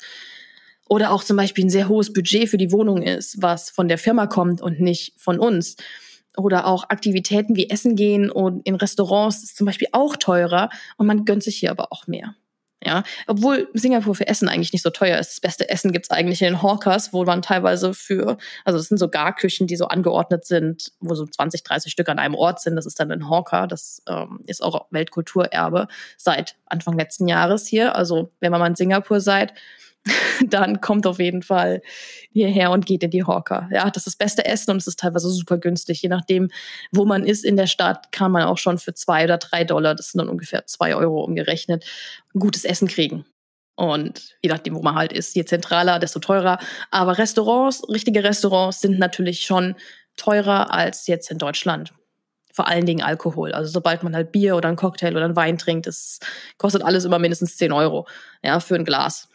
Oder 0.88 1.10
auch 1.10 1.24
zum 1.24 1.36
Beispiel 1.36 1.64
ein 1.64 1.70
sehr 1.70 1.88
hohes 1.88 2.12
Budget 2.12 2.48
für 2.48 2.58
die 2.58 2.72
Wohnung 2.72 3.02
ist, 3.02 3.40
was 3.40 3.70
von 3.70 3.88
der 3.88 3.98
Firma 3.98 4.26
kommt 4.26 4.60
und 4.60 4.80
nicht 4.80 5.14
von 5.18 5.38
uns. 5.38 5.76
Oder 6.36 6.66
auch 6.66 6.84
Aktivitäten 6.88 7.56
wie 7.56 7.68
Essen 7.68 7.96
gehen 7.96 8.30
und 8.30 8.66
in 8.66 8.74
Restaurants 8.74 9.42
ist 9.42 9.56
zum 9.56 9.66
Beispiel 9.66 9.88
auch 9.92 10.16
teurer 10.16 10.70
und 10.96 11.06
man 11.06 11.24
gönnt 11.24 11.42
sich 11.42 11.56
hier 11.56 11.70
aber 11.70 11.92
auch 11.92 12.06
mehr. 12.06 12.34
Ja, 12.84 13.04
obwohl 13.28 13.68
Singapur 13.74 14.14
für 14.14 14.26
Essen 14.26 14.48
eigentlich 14.48 14.72
nicht 14.72 14.82
so 14.82 14.90
teuer 14.90 15.18
ist. 15.18 15.30
Das 15.30 15.40
beste 15.40 15.68
Essen 15.68 15.92
gibt's 15.92 16.10
eigentlich 16.10 16.42
in 16.42 16.48
den 16.48 16.62
Hawkers, 16.62 17.12
wo 17.12 17.24
man 17.24 17.40
teilweise 17.40 17.94
für, 17.94 18.38
also 18.64 18.78
es 18.78 18.88
sind 18.88 18.98
so 18.98 19.08
Garküchen, 19.08 19.68
die 19.68 19.76
so 19.76 19.86
angeordnet 19.86 20.44
sind, 20.44 20.90
wo 21.00 21.14
so 21.14 21.24
20, 21.24 21.62
30 21.62 21.92
Stück 21.92 22.08
an 22.08 22.18
einem 22.18 22.34
Ort 22.34 22.60
sind. 22.60 22.74
Das 22.74 22.86
ist 22.86 22.98
dann 22.98 23.12
ein 23.12 23.28
Hawker. 23.28 23.68
Das 23.68 24.02
ähm, 24.08 24.40
ist 24.46 24.62
auch 24.62 24.86
Weltkulturerbe 24.90 25.86
seit 26.16 26.56
Anfang 26.66 26.98
letzten 26.98 27.28
Jahres 27.28 27.66
hier. 27.68 27.94
Also 27.94 28.32
wenn 28.40 28.50
man 28.50 28.60
mal 28.60 28.66
in 28.66 28.74
Singapur 28.74 29.20
seid, 29.20 29.54
dann 30.46 30.80
kommt 30.80 31.06
auf 31.06 31.18
jeden 31.18 31.42
Fall 31.42 31.82
hierher 32.30 32.70
und 32.70 32.86
geht 32.86 33.02
in 33.02 33.10
die 33.10 33.24
Hawker. 33.24 33.68
Ja, 33.72 33.90
das 33.90 34.06
ist 34.06 34.06
das 34.06 34.16
beste 34.16 34.44
Essen 34.44 34.72
und 34.72 34.78
es 34.78 34.86
ist 34.86 34.98
teilweise 34.98 35.30
super 35.30 35.58
günstig. 35.58 36.02
Je 36.02 36.08
nachdem, 36.08 36.50
wo 36.90 37.04
man 37.04 37.24
ist 37.24 37.44
in 37.44 37.56
der 37.56 37.66
Stadt, 37.66 38.10
kann 38.12 38.32
man 38.32 38.42
auch 38.44 38.58
schon 38.58 38.78
für 38.78 38.94
zwei 38.94 39.24
oder 39.24 39.38
drei 39.38 39.64
Dollar, 39.64 39.94
das 39.94 40.10
sind 40.10 40.18
dann 40.18 40.28
ungefähr 40.28 40.66
zwei 40.66 40.94
Euro 40.96 41.22
umgerechnet, 41.22 41.84
gutes 42.34 42.64
Essen 42.64 42.88
kriegen. 42.88 43.24
Und 43.74 44.36
je 44.42 44.50
nachdem, 44.50 44.74
wo 44.74 44.82
man 44.82 44.94
halt 44.94 45.12
ist, 45.12 45.34
je 45.34 45.44
zentraler, 45.44 45.98
desto 45.98 46.20
teurer. 46.20 46.58
Aber 46.90 47.18
Restaurants, 47.18 47.88
richtige 47.88 48.22
Restaurants 48.22 48.80
sind 48.80 48.98
natürlich 48.98 49.40
schon 49.46 49.74
teurer 50.16 50.72
als 50.72 51.06
jetzt 51.06 51.30
in 51.30 51.38
Deutschland. 51.38 51.92
Vor 52.52 52.68
allen 52.68 52.84
Dingen 52.84 53.02
Alkohol. 53.02 53.52
Also 53.52 53.72
sobald 53.72 54.02
man 54.02 54.14
halt 54.14 54.30
Bier 54.30 54.56
oder 54.56 54.68
einen 54.68 54.76
Cocktail 54.76 55.16
oder 55.16 55.24
einen 55.24 55.36
Wein 55.36 55.56
trinkt, 55.56 55.86
das 55.86 56.18
kostet 56.58 56.84
alles 56.84 57.06
immer 57.06 57.18
mindestens 57.18 57.56
10 57.56 57.72
Euro, 57.72 58.06
ja, 58.42 58.60
für 58.60 58.74
ein 58.74 58.84
Glas. 58.84 59.28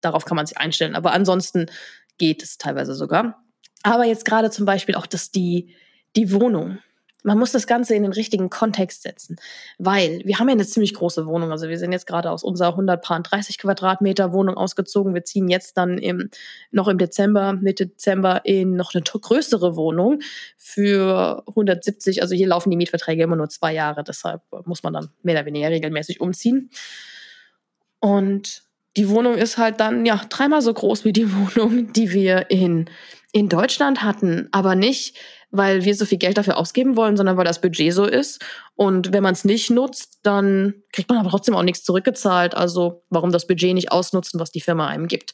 Darauf 0.00 0.24
kann 0.24 0.36
man 0.36 0.46
sich 0.46 0.58
einstellen. 0.58 0.94
Aber 0.94 1.12
ansonsten 1.12 1.66
geht 2.18 2.42
es 2.42 2.58
teilweise 2.58 2.94
sogar. 2.94 3.42
Aber 3.82 4.04
jetzt 4.04 4.24
gerade 4.24 4.50
zum 4.50 4.64
Beispiel 4.64 4.94
auch, 4.94 5.06
dass 5.06 5.30
die, 5.30 5.74
die 6.16 6.32
Wohnung, 6.32 6.78
man 7.24 7.38
muss 7.38 7.52
das 7.52 7.66
Ganze 7.66 7.94
in 7.94 8.02
den 8.02 8.12
richtigen 8.12 8.50
Kontext 8.50 9.02
setzen, 9.02 9.36
weil 9.78 10.20
wir 10.24 10.38
haben 10.38 10.48
ja 10.48 10.52
eine 10.52 10.66
ziemlich 10.66 10.92
große 10.92 11.26
Wohnung. 11.26 11.52
Also 11.52 11.68
wir 11.68 11.78
sind 11.78 11.90
jetzt 11.90 12.06
gerade 12.06 12.30
aus 12.30 12.44
unserer 12.44 12.68
130 12.68 13.58
Quadratmeter 13.58 14.34
Wohnung 14.34 14.58
ausgezogen. 14.58 15.14
Wir 15.14 15.24
ziehen 15.24 15.48
jetzt 15.48 15.78
dann 15.78 15.96
im, 15.96 16.28
noch 16.70 16.86
im 16.86 16.98
Dezember, 16.98 17.54
Mitte 17.54 17.86
Dezember 17.86 18.42
in 18.44 18.76
noch 18.76 18.94
eine 18.94 19.02
größere 19.02 19.74
Wohnung 19.74 20.20
für 20.58 21.42
170. 21.48 22.20
Also 22.20 22.34
hier 22.34 22.46
laufen 22.46 22.70
die 22.70 22.76
Mietverträge 22.76 23.22
immer 23.22 23.36
nur 23.36 23.48
zwei 23.48 23.72
Jahre. 23.72 24.04
Deshalb 24.04 24.42
muss 24.66 24.82
man 24.82 24.92
dann 24.92 25.08
mehr 25.22 25.36
oder 25.36 25.46
weniger 25.46 25.70
regelmäßig 25.70 26.20
umziehen. 26.20 26.68
Und 28.00 28.64
die 28.96 29.08
Wohnung 29.08 29.34
ist 29.34 29.58
halt 29.58 29.80
dann 29.80 30.06
ja 30.06 30.20
dreimal 30.28 30.62
so 30.62 30.72
groß 30.72 31.04
wie 31.04 31.12
die 31.12 31.32
Wohnung, 31.34 31.92
die 31.92 32.12
wir 32.12 32.50
in, 32.50 32.90
in 33.32 33.48
Deutschland 33.48 34.02
hatten, 34.02 34.48
aber 34.52 34.74
nicht, 34.74 35.16
weil 35.50 35.84
wir 35.84 35.94
so 35.94 36.04
viel 36.04 36.18
Geld 36.18 36.36
dafür 36.36 36.56
ausgeben 36.56 36.96
wollen, 36.96 37.16
sondern 37.16 37.36
weil 37.36 37.44
das 37.44 37.60
Budget 37.60 37.92
so 37.92 38.04
ist. 38.04 38.44
Und 38.74 39.12
wenn 39.12 39.22
man 39.22 39.34
es 39.34 39.44
nicht 39.44 39.70
nutzt, 39.70 40.18
dann 40.24 40.74
kriegt 40.92 41.08
man 41.08 41.18
aber 41.18 41.30
trotzdem 41.30 41.54
auch 41.54 41.62
nichts 41.62 41.84
zurückgezahlt. 41.84 42.56
Also 42.56 43.04
warum 43.08 43.30
das 43.30 43.46
Budget 43.46 43.74
nicht 43.74 43.92
ausnutzen, 43.92 44.40
was 44.40 44.50
die 44.50 44.60
Firma 44.60 44.88
einem 44.88 45.06
gibt. 45.06 45.32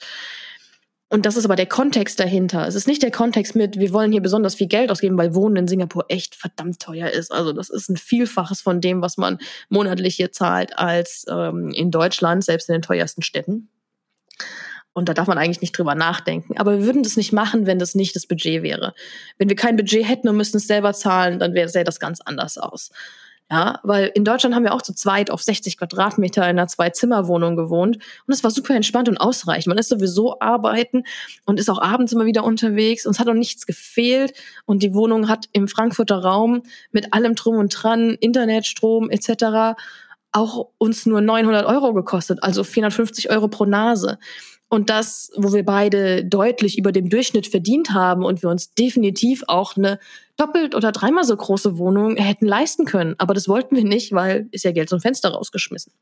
Und 1.12 1.27
das 1.27 1.37
ist 1.37 1.44
aber 1.44 1.57
der 1.57 1.66
Kontext 1.66 2.20
dahinter. 2.20 2.68
Es 2.68 2.77
ist 2.77 2.87
nicht 2.87 3.03
der 3.03 3.11
Kontext 3.11 3.57
mit, 3.57 3.81
wir 3.81 3.92
wollen 3.92 4.12
hier 4.12 4.23
besonders 4.23 4.55
viel 4.55 4.68
Geld 4.68 4.92
ausgeben, 4.92 5.18
weil 5.18 5.35
Wohnen 5.35 5.57
in 5.57 5.68
Singapur 5.68 6.05
echt 6.09 6.37
verdammt 6.37 6.81
teuer 6.81 7.11
ist. 7.11 7.33
Also 7.33 7.53
das 7.53 7.68
ist 7.68 7.90
ein 7.90 7.96
Vielfaches 7.96 8.61
von 8.61 8.81
dem, 8.81 9.03
was 9.03 9.16
man 9.16 9.38
monatlich 9.68 10.14
hier 10.14 10.31
zahlt, 10.31 10.79
als 10.79 11.27
ähm, 11.29 11.73
in 11.75 11.90
Deutschland, 11.90 12.44
selbst 12.44 12.68
in 12.68 12.75
den 12.75 12.83
teuersten 12.83 13.23
Städten. 13.23 13.68
Und 14.92 15.09
da 15.09 15.14
darf 15.14 15.27
man 15.27 15.37
eigentlich 15.37 15.61
nicht 15.61 15.77
drüber 15.77 15.96
nachdenken. 15.96 16.59
Aber 16.59 16.79
wir 16.79 16.85
würden 16.87 17.03
das 17.03 17.16
nicht 17.16 17.33
machen, 17.33 17.66
wenn 17.66 17.81
das 17.81 17.96
nicht 17.96 18.14
das 18.14 18.27
Budget 18.27 18.62
wäre. 18.62 18.94
Wenn 19.37 19.49
wir 19.49 19.57
kein 19.57 19.77
Budget 19.77 20.09
hätten 20.09 20.29
und 20.29 20.37
müssten 20.37 20.59
es 20.59 20.68
selber 20.68 20.92
zahlen, 20.92 21.40
dann 21.40 21.53
sähe 21.68 21.85
das 21.85 21.99
ganz 21.99 22.20
anders 22.20 22.57
aus. 22.57 22.90
Ja, 23.52 23.80
weil 23.82 24.12
in 24.14 24.24
Deutschland 24.24 24.54
haben 24.54 24.62
wir 24.62 24.72
auch 24.72 24.82
zu 24.82 24.94
zweit 24.94 25.28
auf 25.28 25.42
60 25.42 25.76
Quadratmeter 25.76 26.42
in 26.44 26.50
einer 26.50 26.68
Zwei-Zimmer-Wohnung 26.68 27.56
gewohnt. 27.56 27.96
Und 27.96 28.32
es 28.32 28.44
war 28.44 28.52
super 28.52 28.76
entspannt 28.76 29.08
und 29.08 29.18
ausreichend. 29.18 29.66
Man 29.66 29.78
ist 29.78 29.88
sowieso 29.88 30.38
arbeiten 30.38 31.02
und 31.46 31.58
ist 31.58 31.68
auch 31.68 31.82
abends 31.82 32.12
immer 32.12 32.26
wieder 32.26 32.44
unterwegs. 32.44 33.06
Und 33.06 33.12
es 33.12 33.18
hat 33.18 33.28
auch 33.28 33.34
nichts 33.34 33.66
gefehlt. 33.66 34.34
Und 34.66 34.84
die 34.84 34.94
Wohnung 34.94 35.28
hat 35.28 35.48
im 35.52 35.66
Frankfurter 35.66 36.22
Raum 36.22 36.62
mit 36.92 37.12
allem 37.12 37.34
drum 37.34 37.56
und 37.56 37.70
dran, 37.70 38.16
Internet, 38.20 38.66
Strom 38.66 39.10
etc. 39.10 39.76
auch 40.30 40.68
uns 40.78 41.04
nur 41.06 41.20
900 41.20 41.66
Euro 41.66 41.92
gekostet. 41.92 42.44
Also 42.44 42.62
450 42.62 43.30
Euro 43.30 43.48
pro 43.48 43.64
Nase. 43.64 44.20
Und 44.70 44.88
das, 44.88 45.33
wo 45.37 45.52
wir 45.52 45.64
beide 45.64 46.24
deutlich 46.24 46.78
über 46.78 46.92
dem 46.92 47.09
Durchschnitt 47.09 47.48
verdient 47.48 47.92
haben 47.92 48.24
und 48.24 48.40
wir 48.42 48.50
uns 48.50 48.72
definitiv 48.72 49.42
auch 49.48 49.76
eine 49.76 49.98
doppelt 50.37 50.76
oder 50.76 50.92
dreimal 50.92 51.24
so 51.24 51.37
große 51.37 51.76
Wohnung 51.76 52.16
hätten 52.16 52.46
leisten 52.46 52.85
können. 52.85 53.16
Aber 53.18 53.35
das 53.35 53.48
wollten 53.48 53.74
wir 53.74 53.83
nicht, 53.83 54.12
weil 54.12 54.46
ist 54.52 54.64
ja 54.64 54.70
Geld 54.70 54.88
zum 54.88 55.00
Fenster 55.00 55.30
rausgeschmissen. 55.30 55.92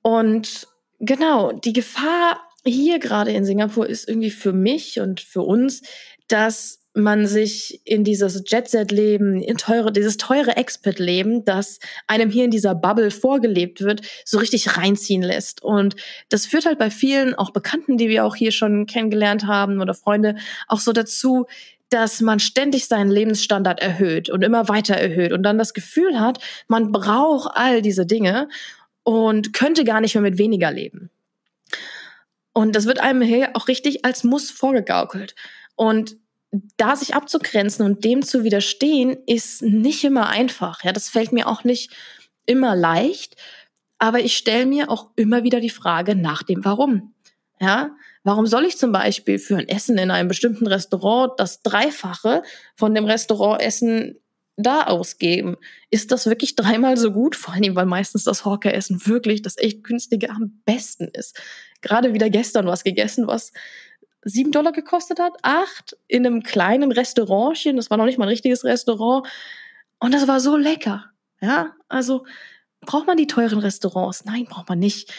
Und 0.00 0.68
genau, 0.98 1.52
die 1.52 1.74
Gefahr 1.74 2.40
hier 2.64 2.98
gerade 2.98 3.30
in 3.30 3.44
Singapur 3.44 3.86
ist 3.86 4.08
irgendwie 4.08 4.30
für 4.30 4.54
mich 4.54 4.98
und 4.98 5.20
für 5.20 5.42
uns, 5.42 5.82
dass 6.28 6.85
man 6.96 7.26
sich 7.26 7.80
in 7.84 8.04
dieses 8.04 8.42
Jet-Set-Leben, 8.46 9.42
in 9.42 9.56
teure, 9.56 9.92
dieses 9.92 10.16
teure 10.16 10.56
Expat-Leben, 10.56 11.44
das 11.44 11.78
einem 12.06 12.30
hier 12.30 12.44
in 12.44 12.50
dieser 12.50 12.74
Bubble 12.74 13.10
vorgelebt 13.10 13.82
wird, 13.82 14.00
so 14.24 14.38
richtig 14.38 14.76
reinziehen 14.76 15.22
lässt. 15.22 15.62
Und 15.62 15.96
das 16.30 16.46
führt 16.46 16.66
halt 16.66 16.78
bei 16.78 16.90
vielen, 16.90 17.34
auch 17.34 17.50
Bekannten, 17.50 17.98
die 17.98 18.08
wir 18.08 18.24
auch 18.24 18.34
hier 18.34 18.50
schon 18.50 18.86
kennengelernt 18.86 19.46
haben 19.46 19.80
oder 19.80 19.94
Freunde, 19.94 20.36
auch 20.68 20.80
so 20.80 20.92
dazu, 20.92 21.46
dass 21.90 22.20
man 22.20 22.40
ständig 22.40 22.86
seinen 22.86 23.10
Lebensstandard 23.10 23.80
erhöht 23.80 24.28
und 24.30 24.42
immer 24.42 24.68
weiter 24.68 24.94
erhöht 24.94 25.32
und 25.32 25.42
dann 25.42 25.58
das 25.58 25.74
Gefühl 25.74 26.18
hat, 26.18 26.38
man 26.66 26.90
braucht 26.90 27.50
all 27.54 27.82
diese 27.82 28.06
Dinge 28.06 28.48
und 29.04 29.52
könnte 29.52 29.84
gar 29.84 30.00
nicht 30.00 30.14
mehr 30.14 30.22
mit 30.22 30.38
weniger 30.38 30.72
leben. 30.72 31.10
Und 32.52 32.74
das 32.74 32.86
wird 32.86 33.00
einem 33.00 33.20
hier 33.20 33.50
auch 33.52 33.68
richtig 33.68 34.04
als 34.04 34.24
Muss 34.24 34.50
vorgegaukelt. 34.50 35.34
Und 35.76 36.16
da 36.76 36.96
sich 36.96 37.14
abzugrenzen 37.14 37.84
und 37.84 38.04
dem 38.04 38.22
zu 38.22 38.44
widerstehen, 38.44 39.16
ist 39.26 39.62
nicht 39.62 40.04
immer 40.04 40.28
einfach. 40.28 40.84
Ja, 40.84 40.92
das 40.92 41.08
fällt 41.08 41.32
mir 41.32 41.48
auch 41.48 41.64
nicht 41.64 41.92
immer 42.46 42.76
leicht. 42.76 43.36
Aber 43.98 44.20
ich 44.20 44.36
stelle 44.36 44.66
mir 44.66 44.90
auch 44.90 45.10
immer 45.16 45.42
wieder 45.42 45.60
die 45.60 45.70
Frage 45.70 46.14
nach 46.14 46.42
dem 46.42 46.64
Warum. 46.64 47.14
Ja, 47.60 47.96
warum 48.22 48.46
soll 48.46 48.66
ich 48.66 48.76
zum 48.76 48.92
Beispiel 48.92 49.38
für 49.38 49.56
ein 49.56 49.68
Essen 49.68 49.96
in 49.96 50.10
einem 50.10 50.28
bestimmten 50.28 50.66
Restaurant 50.66 51.32
das 51.38 51.62
Dreifache 51.62 52.42
von 52.74 52.94
dem 52.94 53.06
Restaurantessen 53.06 54.20
da 54.56 54.84
ausgeben? 54.84 55.56
Ist 55.90 56.12
das 56.12 56.26
wirklich 56.26 56.56
dreimal 56.56 56.98
so 56.98 57.12
gut? 57.12 57.34
Vor 57.34 57.54
allem, 57.54 57.74
weil 57.74 57.86
meistens 57.86 58.24
das 58.24 58.44
Hawker-Essen 58.44 59.06
wirklich 59.06 59.40
das 59.40 59.56
echt 59.56 59.84
günstige 59.84 60.30
am 60.30 60.60
besten 60.66 61.08
ist. 61.08 61.40
Gerade 61.80 62.12
wieder 62.12 62.28
gestern 62.28 62.66
was 62.66 62.84
gegessen, 62.84 63.26
was 63.26 63.52
sieben 64.26 64.50
Dollar 64.50 64.72
gekostet 64.72 65.20
hat, 65.20 65.34
acht 65.42 65.96
in 66.08 66.26
einem 66.26 66.42
kleinen 66.42 66.90
Restaurantchen. 66.90 67.76
Das 67.76 67.90
war 67.90 67.96
noch 67.96 68.06
nicht 68.06 68.18
mal 68.18 68.24
ein 68.24 68.30
richtiges 68.30 68.64
Restaurant. 68.64 69.26
Und 70.00 70.12
das 70.12 70.26
war 70.26 70.40
so 70.40 70.56
lecker. 70.56 71.04
Ja, 71.40 71.74
also 71.88 72.26
braucht 72.80 73.06
man 73.06 73.16
die 73.16 73.28
teuren 73.28 73.60
Restaurants? 73.60 74.24
Nein, 74.24 74.46
braucht 74.48 74.68
man 74.68 74.78
nicht. 74.78 75.12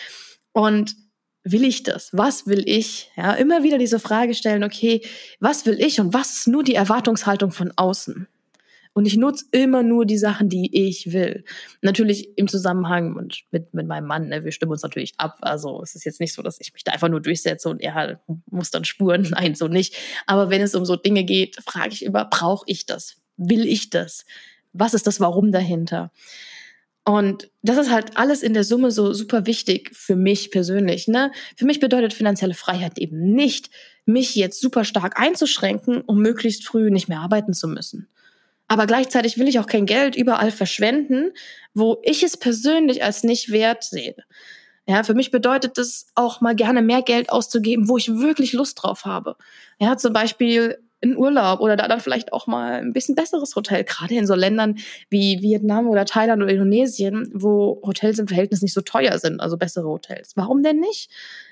Und 0.51 0.95
will 1.43 1.63
ich 1.63 1.83
das? 1.83 2.09
Was 2.11 2.47
will 2.47 2.67
ich? 2.67 3.11
Ja, 3.15 3.33
immer 3.33 3.63
wieder 3.63 3.77
diese 3.77 3.99
Frage 3.99 4.33
stellen, 4.33 4.63
okay, 4.63 5.01
was 5.39 5.65
will 5.65 5.79
ich 5.79 6.01
und 6.01 6.13
was 6.13 6.39
ist 6.39 6.47
nur 6.47 6.63
die 6.63 6.75
Erwartungshaltung 6.75 7.51
von 7.51 7.71
außen? 7.75 8.27
Und 8.97 9.05
ich 9.05 9.15
nutze 9.15 9.45
immer 9.51 9.83
nur 9.83 10.07
die 10.07 10.17
Sachen, 10.17 10.49
die 10.49 10.75
ich 10.75 11.13
will. 11.13 11.43
Natürlich 11.83 12.35
im 12.35 12.47
Zusammenhang 12.47 13.13
mit, 13.13 13.43
mit, 13.51 13.71
mit 13.71 13.85
meinem 13.85 14.07
Mann. 14.07 14.29
Ne? 14.29 14.43
Wir 14.43 14.51
stimmen 14.51 14.71
uns 14.71 14.81
natürlich 14.81 15.13
ab. 15.17 15.37
Also 15.41 15.83
es 15.83 15.93
ist 15.93 16.03
jetzt 16.03 16.19
nicht 16.19 16.33
so, 16.33 16.41
dass 16.41 16.59
ich 16.59 16.73
mich 16.73 16.83
da 16.83 16.93
einfach 16.93 17.07
nur 17.07 17.21
durchsetze 17.21 17.69
und 17.69 17.79
er 17.79 17.93
halt 17.93 18.17
muss 18.47 18.71
dann 18.71 18.85
spuren. 18.85 19.21
Nein, 19.29 19.53
so 19.53 19.67
nicht. 19.67 19.95
Aber 20.25 20.49
wenn 20.49 20.63
es 20.63 20.73
um 20.73 20.83
so 20.83 20.95
Dinge 20.95 21.25
geht, 21.25 21.57
frage 21.63 21.93
ich 21.93 22.03
immer, 22.03 22.25
brauche 22.25 22.63
ich 22.65 22.87
das? 22.87 23.17
Will 23.37 23.67
ich 23.67 23.91
das? 23.91 24.25
Was 24.73 24.95
ist 24.95 25.05
das 25.05 25.19
Warum 25.19 25.51
dahinter? 25.51 26.11
Und 27.05 27.51
das 27.61 27.77
ist 27.77 27.91
halt 27.91 28.17
alles 28.17 28.41
in 28.41 28.55
der 28.55 28.63
Summe 28.63 28.89
so 28.89 29.13
super 29.13 29.45
wichtig 29.45 29.91
für 29.93 30.15
mich 30.15 30.49
persönlich. 30.49 31.07
Ne? 31.07 31.31
Für 31.55 31.65
mich 31.65 31.79
bedeutet 31.79 32.15
finanzielle 32.15 32.55
Freiheit 32.55 32.97
eben 32.97 33.19
nicht, 33.19 33.69
mich 34.05 34.35
jetzt 34.35 34.59
super 34.59 34.85
stark 34.85 35.19
einzuschränken, 35.19 36.01
um 36.01 36.17
möglichst 36.19 36.65
früh 36.65 36.89
nicht 36.89 37.09
mehr 37.09 37.19
arbeiten 37.19 37.53
zu 37.53 37.67
müssen. 37.67 38.07
Aber 38.67 38.85
gleichzeitig 38.85 39.37
will 39.37 39.47
ich 39.47 39.59
auch 39.59 39.67
kein 39.67 39.85
Geld 39.85 40.15
überall 40.15 40.51
verschwenden, 40.51 41.31
wo 41.73 41.99
ich 42.03 42.23
es 42.23 42.37
persönlich 42.37 43.03
als 43.03 43.23
nicht 43.23 43.51
wert 43.51 43.83
sehe. 43.83 44.15
Ja, 44.87 45.03
für 45.03 45.13
mich 45.13 45.31
bedeutet 45.31 45.77
das 45.77 46.07
auch 46.15 46.39
mal 46.41 46.55
gerne 46.55 46.81
mehr 46.81 47.01
Geld 47.01 47.29
auszugeben, 47.29 47.89
wo 47.89 47.97
ich 47.97 48.09
wirklich 48.09 48.53
Lust 48.53 48.81
drauf 48.81 49.05
habe. 49.05 49.35
Ja, 49.79 49.97
zum 49.97 50.13
Beispiel 50.13 50.77
in 50.99 51.15
Urlaub 51.15 51.59
oder 51.59 51.75
da 51.75 51.87
dann 51.87 51.99
vielleicht 51.99 52.33
auch 52.33 52.47
mal 52.47 52.73
ein 52.73 52.93
bisschen 52.93 53.15
besseres 53.15 53.55
Hotel, 53.55 53.83
gerade 53.83 54.15
in 54.15 54.25
so 54.25 54.33
Ländern 54.33 54.77
wie 55.09 55.41
Vietnam 55.41 55.87
oder 55.87 56.05
Thailand 56.05 56.41
oder 56.41 56.51
Indonesien, 56.51 57.29
wo 57.33 57.81
Hotels 57.85 58.19
im 58.19 58.27
Verhältnis 58.27 58.61
nicht 58.61 58.73
so 58.73 58.81
teuer 58.81 59.19
sind, 59.19 59.39
also 59.39 59.57
bessere 59.57 59.87
Hotels. 59.87 60.33
Warum 60.35 60.63
denn 60.63 60.79
nicht? 60.79 61.11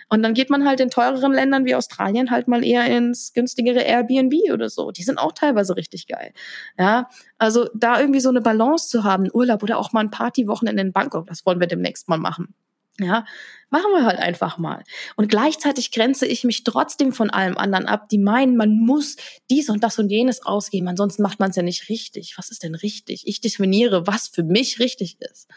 Und 0.10 0.24
dann 0.24 0.34
geht 0.34 0.50
man 0.50 0.68
halt 0.68 0.80
in 0.80 0.90
teureren 0.90 1.34
Ländern 1.34 1.66
wie 1.66 1.76
Australien 1.76 2.32
halt 2.32 2.48
mal 2.48 2.64
eher 2.64 2.86
ins 2.86 3.34
günstigere 3.34 3.82
Airbnb 3.82 4.34
oder 4.54 4.70
so. 4.70 4.92
Die 4.92 5.04
sind 5.04 5.18
auch 5.18 5.32
teilweise 5.32 5.76
richtig 5.76 6.08
geil. 6.08 6.32
Ja, 6.78 7.10
also 7.38 7.70
da 7.74 8.00
irgendwie 8.00 8.20
so 8.20 8.30
eine 8.30 8.42
Balance 8.42 8.90
zu 8.90 9.04
haben, 9.04 9.30
Urlaub 9.34 9.64
oder 9.64 9.78
auch 9.78 9.94
mal 9.94 10.02
ein 10.02 10.12
Partywochenende 10.12 10.82
in 10.82 10.94
Bangkok, 10.94 11.28
das 11.28 11.46
wollen 11.46 11.60
wir 11.60 11.68
demnächst 11.68 12.08
mal 12.08 12.18
machen. 12.18 12.54
Ja, 13.00 13.26
machen 13.70 13.92
wir 13.94 14.06
halt 14.06 14.20
einfach 14.20 14.58
mal. 14.58 14.84
Und 15.18 15.28
gleichzeitig 15.28 15.92
grenze 15.92 16.26
ich 16.26 16.46
mich 16.46 16.64
trotzdem 16.64 17.12
von 17.12 17.30
allem 17.30 17.58
anderen 17.58 17.88
ab, 17.88 18.08
die 18.08 18.18
meinen, 18.18 18.56
man 18.56 18.80
muss 18.80 19.18
dies 19.50 19.70
und 19.70 19.84
das 19.84 20.00
und 20.00 20.10
jenes 20.10 20.46
ausgeben, 20.46 20.88
ansonsten 20.88 21.22
macht 21.22 21.40
man 21.40 21.50
es 21.50 21.58
ja 21.58 21.64
nicht 21.64 21.90
richtig. 21.90 22.38
Was 22.38 22.52
ist 22.52 22.64
denn 22.64 22.76
richtig? 22.76 23.28
Ich 23.28 23.42
definiere, 23.42 24.08
was 24.08 24.30
für 24.30 24.44
mich 24.44 24.80
richtig 24.80 25.18
ist. 25.20 25.50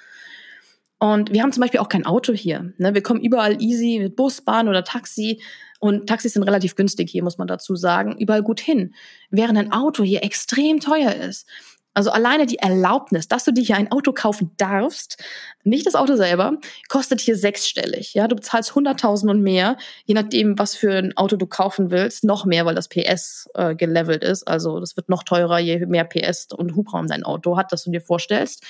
Und 0.99 1.33
wir 1.33 1.43
haben 1.43 1.53
zum 1.53 1.61
Beispiel 1.61 1.81
auch 1.81 1.89
kein 1.89 2.07
Auto 2.07 2.33
hier. 2.33 2.73
Ne? 2.79 2.93
Wir 2.93 3.03
kommen 3.03 3.21
überall 3.21 3.63
easy 3.63 4.01
mit 4.01 4.17
Bus, 4.17 4.41
Bahn 4.41 4.69
oder 4.69 4.83
Taxi. 4.83 5.41
Und 5.79 6.09
Taxis 6.09 6.33
sind 6.33 6.43
relativ 6.43 6.75
günstig 6.75 7.09
hier, 7.09 7.23
muss 7.23 7.39
man 7.39 7.47
dazu 7.47 7.77
sagen, 7.77 8.17
überall 8.19 8.43
gut 8.43 8.59
hin. 8.59 8.95
Während 9.31 9.59
ein 9.59 9.73
Auto 9.73 10.03
hier 10.03 10.25
extrem 10.25 10.81
teuer 10.81 11.15
ist. 11.15 11.47
Also 11.95 12.11
alleine 12.11 12.47
die 12.47 12.59
Erlaubnis, 12.59 13.27
dass 13.27 13.45
du 13.45 13.53
dir 13.53 13.65
hier 13.65 13.77
ein 13.77 13.91
Auto 13.91 14.13
kaufen 14.13 14.53
darfst, 14.57 15.17
nicht 15.65 15.87
das 15.87 15.97
Auto 15.97 16.15
selber, 16.15 16.59
kostet 16.89 17.21
hier 17.21 17.37
sechsstellig. 17.37 18.15
Ja, 18.15 18.29
du 18.29 18.37
bezahlst 18.37 18.71
100.000 18.71 19.31
und 19.31 19.43
mehr, 19.43 19.77
je 20.05 20.15
nachdem, 20.15 20.59
was 20.59 20.77
für 20.77 20.93
ein 20.93 21.17
Auto 21.17 21.37
du 21.37 21.47
kaufen 21.47 21.91
willst, 21.91 22.23
noch 22.23 22.45
mehr, 22.45 22.67
weil 22.67 22.77
das 22.77 22.89
PS 22.89 23.49
äh, 23.55 23.75
gelevelt 23.75 24.23
ist. 24.23 24.47
Also 24.47 24.79
das 24.79 24.97
wird 24.97 25.09
noch 25.09 25.25
teurer, 25.25 25.59
je 25.59 25.87
mehr 25.87 26.05
PS 26.05 26.49
und 26.53 26.77
Hubraum 26.77 27.09
dein 27.09 27.25
Auto 27.25 27.57
hat, 27.57 27.73
das 27.73 27.83
du 27.83 27.91
dir 27.91 28.01
vorstellst. 28.01 28.63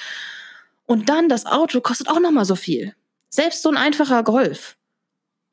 Und 0.86 1.10
dann 1.10 1.28
das 1.28 1.44
Auto 1.44 1.82
kostet 1.82 2.08
auch 2.08 2.20
noch 2.20 2.30
mal 2.30 2.46
so 2.46 2.56
viel. 2.56 2.94
Selbst 3.28 3.62
so 3.62 3.68
ein 3.68 3.76
einfacher 3.76 4.22
Golf 4.22 4.77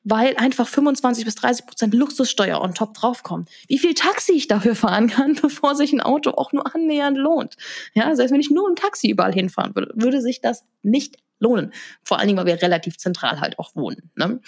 weil 0.05 0.37
einfach 0.37 0.67
25 0.67 1.25
bis 1.25 1.35
30 1.35 1.65
Prozent 1.65 1.93
Luxussteuer 1.93 2.61
on 2.61 2.73
top 2.73 2.93
draufkommt. 2.93 3.49
Wie 3.67 3.79
viel 3.79 3.95
Taxi 3.95 4.33
ich 4.33 4.47
dafür 4.47 4.75
fahren 4.75 5.07
kann, 5.07 5.35
bevor 5.41 5.75
sich 5.75 5.91
ein 5.91 5.99
Auto 5.99 6.29
auch 6.31 6.53
nur 6.53 6.73
annähernd 6.73 7.17
lohnt. 7.17 7.55
Ja, 7.93 8.15
selbst 8.15 8.31
wenn 8.31 8.39
ich 8.39 8.51
nur 8.51 8.69
im 8.69 8.75
Taxi 8.75 9.09
überall 9.09 9.33
hinfahren 9.33 9.75
würde, 9.75 9.91
würde 9.95 10.21
sich 10.21 10.39
das 10.39 10.63
nicht 10.83 11.17
lohnen. 11.39 11.73
Vor 12.03 12.19
allen 12.19 12.27
Dingen, 12.27 12.37
weil 12.37 12.45
wir 12.45 12.61
relativ 12.61 12.97
zentral 12.97 13.41
halt 13.41 13.59
auch 13.59 13.75
wohnen. 13.75 14.11
Ne? 14.15 14.39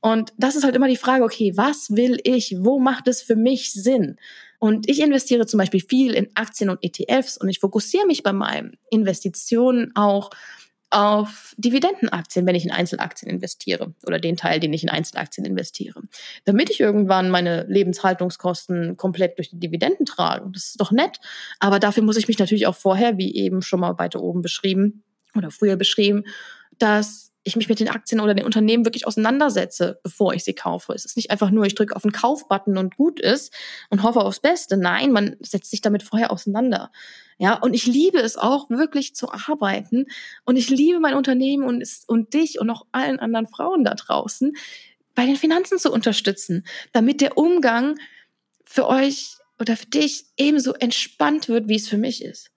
Und 0.00 0.32
das 0.38 0.56
ist 0.56 0.64
halt 0.64 0.74
immer 0.74 0.88
die 0.88 0.96
Frage, 0.96 1.22
okay, 1.22 1.52
was 1.56 1.90
will 1.90 2.18
ich? 2.24 2.56
Wo 2.58 2.78
macht 2.78 3.08
es 3.08 3.20
für 3.20 3.36
mich 3.36 3.72
Sinn? 3.72 4.16
Und 4.58 4.88
ich 4.88 5.00
investiere 5.00 5.46
zum 5.46 5.58
Beispiel 5.58 5.80
viel 5.80 6.14
in 6.14 6.30
Aktien 6.34 6.70
und 6.70 6.82
ETFs 6.82 7.36
und 7.36 7.48
ich 7.48 7.60
fokussiere 7.60 8.06
mich 8.06 8.22
bei 8.22 8.32
meinen 8.32 8.76
Investitionen 8.90 9.92
auch 9.94 10.30
auf 10.90 11.54
Dividendenaktien, 11.58 12.46
wenn 12.46 12.54
ich 12.54 12.64
in 12.64 12.70
Einzelaktien 12.70 13.30
investiere 13.30 13.94
oder 14.06 14.18
den 14.18 14.36
Teil, 14.36 14.58
den 14.58 14.72
ich 14.72 14.82
in 14.82 14.88
Einzelaktien 14.88 15.44
investiere, 15.44 16.02
damit 16.44 16.70
ich 16.70 16.80
irgendwann 16.80 17.30
meine 17.30 17.64
Lebenshaltungskosten 17.64 18.96
komplett 18.96 19.38
durch 19.38 19.50
die 19.50 19.60
Dividenden 19.60 20.06
trage. 20.06 20.48
Das 20.52 20.64
ist 20.64 20.80
doch 20.80 20.90
nett, 20.90 21.18
aber 21.58 21.78
dafür 21.78 22.02
muss 22.02 22.16
ich 22.16 22.28
mich 22.28 22.38
natürlich 22.38 22.66
auch 22.66 22.76
vorher, 22.76 23.18
wie 23.18 23.34
eben 23.34 23.60
schon 23.60 23.80
mal 23.80 23.98
weiter 23.98 24.22
oben 24.22 24.40
beschrieben 24.40 25.02
oder 25.34 25.50
früher 25.50 25.76
beschrieben, 25.76 26.24
dass 26.78 27.28
ich 27.44 27.56
mich 27.56 27.68
mit 27.68 27.80
den 27.80 27.88
Aktien 27.88 28.20
oder 28.20 28.34
den 28.34 28.44
Unternehmen 28.44 28.84
wirklich 28.84 29.06
auseinandersetze, 29.06 30.00
bevor 30.02 30.34
ich 30.34 30.44
sie 30.44 30.54
kaufe. 30.54 30.92
Es 30.92 31.04
ist 31.04 31.16
nicht 31.16 31.30
einfach 31.30 31.50
nur, 31.50 31.64
ich 31.64 31.74
drücke 31.74 31.96
auf 31.96 32.02
den 32.02 32.12
Kaufbutton 32.12 32.76
und 32.76 32.96
gut 32.96 33.20
ist 33.20 33.54
und 33.90 34.02
hoffe 34.02 34.20
aufs 34.20 34.40
Beste. 34.40 34.76
Nein, 34.76 35.12
man 35.12 35.36
setzt 35.40 35.70
sich 35.70 35.80
damit 35.80 36.02
vorher 36.02 36.30
auseinander. 36.30 36.90
Ja, 37.38 37.54
und 37.54 37.72
ich 37.72 37.86
liebe 37.86 38.18
es 38.18 38.36
auch 38.36 38.68
wirklich 38.68 39.14
zu 39.14 39.32
arbeiten 39.32 40.06
und 40.44 40.56
ich 40.56 40.70
liebe 40.70 40.98
mein 40.98 41.14
Unternehmen 41.14 41.62
und, 41.64 41.84
und 42.08 42.34
dich 42.34 42.60
und 42.60 42.68
auch 42.68 42.84
allen 42.90 43.20
anderen 43.20 43.46
Frauen 43.46 43.84
da 43.84 43.94
draußen 43.94 44.56
bei 45.14 45.24
den 45.24 45.36
Finanzen 45.36 45.78
zu 45.78 45.92
unterstützen, 45.92 46.64
damit 46.92 47.20
der 47.20 47.38
Umgang 47.38 47.98
für 48.64 48.88
euch 48.88 49.36
oder 49.60 49.76
für 49.76 49.86
dich 49.86 50.26
ebenso 50.36 50.74
entspannt 50.74 51.48
wird, 51.48 51.68
wie 51.68 51.76
es 51.76 51.88
für 51.88 51.96
mich 51.96 52.24
ist. 52.24 52.50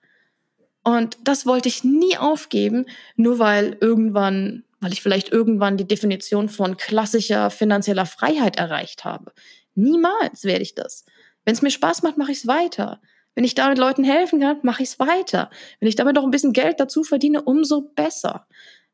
Und 0.84 1.18
das 1.24 1.46
wollte 1.46 1.70
ich 1.70 1.84
nie 1.84 2.18
aufgeben, 2.18 2.86
nur 3.16 3.38
weil 3.38 3.78
irgendwann 3.82 4.64
weil 4.82 4.94
ich 4.94 5.02
vielleicht 5.02 5.30
irgendwann 5.30 5.78
die 5.78 5.88
Definition 5.88 6.50
von 6.50 6.76
klassischer 6.76 7.52
finanzieller 7.52 8.08
Freiheit 8.08 8.58
erreicht 8.58 9.06
habe. 9.06 9.32
Niemals 9.76 10.44
werde 10.44 10.64
ich 10.64 10.76
das. 10.76 11.06
Wenn 11.46 11.54
es 11.54 11.62
mir 11.62 11.70
Spaß 11.70 12.02
macht, 12.02 12.18
mache 12.18 12.32
ich 12.32 12.40
es 12.40 12.48
weiter. 12.48 13.00
Wenn 13.36 13.44
ich 13.44 13.56
damit 13.56 13.78
Leuten 13.78 14.04
helfen 14.04 14.40
kann, 14.40 14.60
mache 14.64 14.84
ich 14.84 14.90
es 14.90 15.00
weiter. 15.00 15.50
Wenn 15.80 15.88
ich 15.88 15.96
damit 15.96 16.16
noch 16.16 16.24
ein 16.24 16.32
bisschen 16.32 16.54
Geld 16.54 16.80
dazu 16.80 17.04
verdiene, 17.04 17.42
umso 17.42 17.82
besser. 17.82 18.48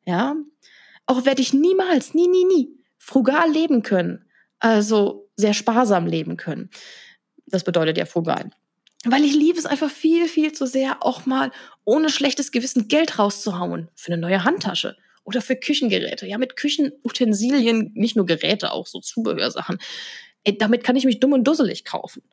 Ja, 0.05 0.35
auch 1.05 1.25
werde 1.25 1.41
ich 1.41 1.53
niemals, 1.53 2.13
nie, 2.13 2.27
nie, 2.27 2.45
nie 2.45 2.77
frugal 3.07 3.49
leben 3.49 3.83
können. 3.83 4.25
Also 4.59 5.29
sehr 5.37 5.53
sparsam 5.53 6.05
leben 6.05 6.35
können. 6.35 6.69
Das 7.45 7.63
bedeutet 7.63 7.97
ja 7.97 8.05
frugal. 8.05 8.49
Weil 9.05 9.23
ich 9.23 9.33
liebe 9.33 9.57
es 9.57 9.65
einfach 9.65 9.89
viel, 9.89 10.27
viel 10.27 10.51
zu 10.51 10.65
sehr, 10.65 11.05
auch 11.05 11.25
mal 11.25 11.51
ohne 11.85 12.09
schlechtes 12.09 12.51
Gewissen 12.51 12.87
Geld 12.89 13.19
rauszuhauen 13.19 13.89
für 13.95 14.11
eine 14.11 14.21
neue 14.21 14.43
Handtasche 14.43 14.97
oder 15.23 15.41
für 15.41 15.55
Küchengeräte. 15.55 16.27
Ja, 16.27 16.37
mit 16.37 16.57
Küchenutensilien, 16.57 17.91
nicht 17.93 18.17
nur 18.17 18.25
Geräte, 18.25 18.71
auch 18.73 18.87
so 18.87 18.99
Zubehörsachen. 18.99 19.77
Ey, 20.43 20.57
damit 20.57 20.83
kann 20.83 20.95
ich 20.95 21.05
mich 21.05 21.19
dumm 21.19 21.33
und 21.33 21.45
dusselig 21.45 21.85
kaufen. 21.85 22.23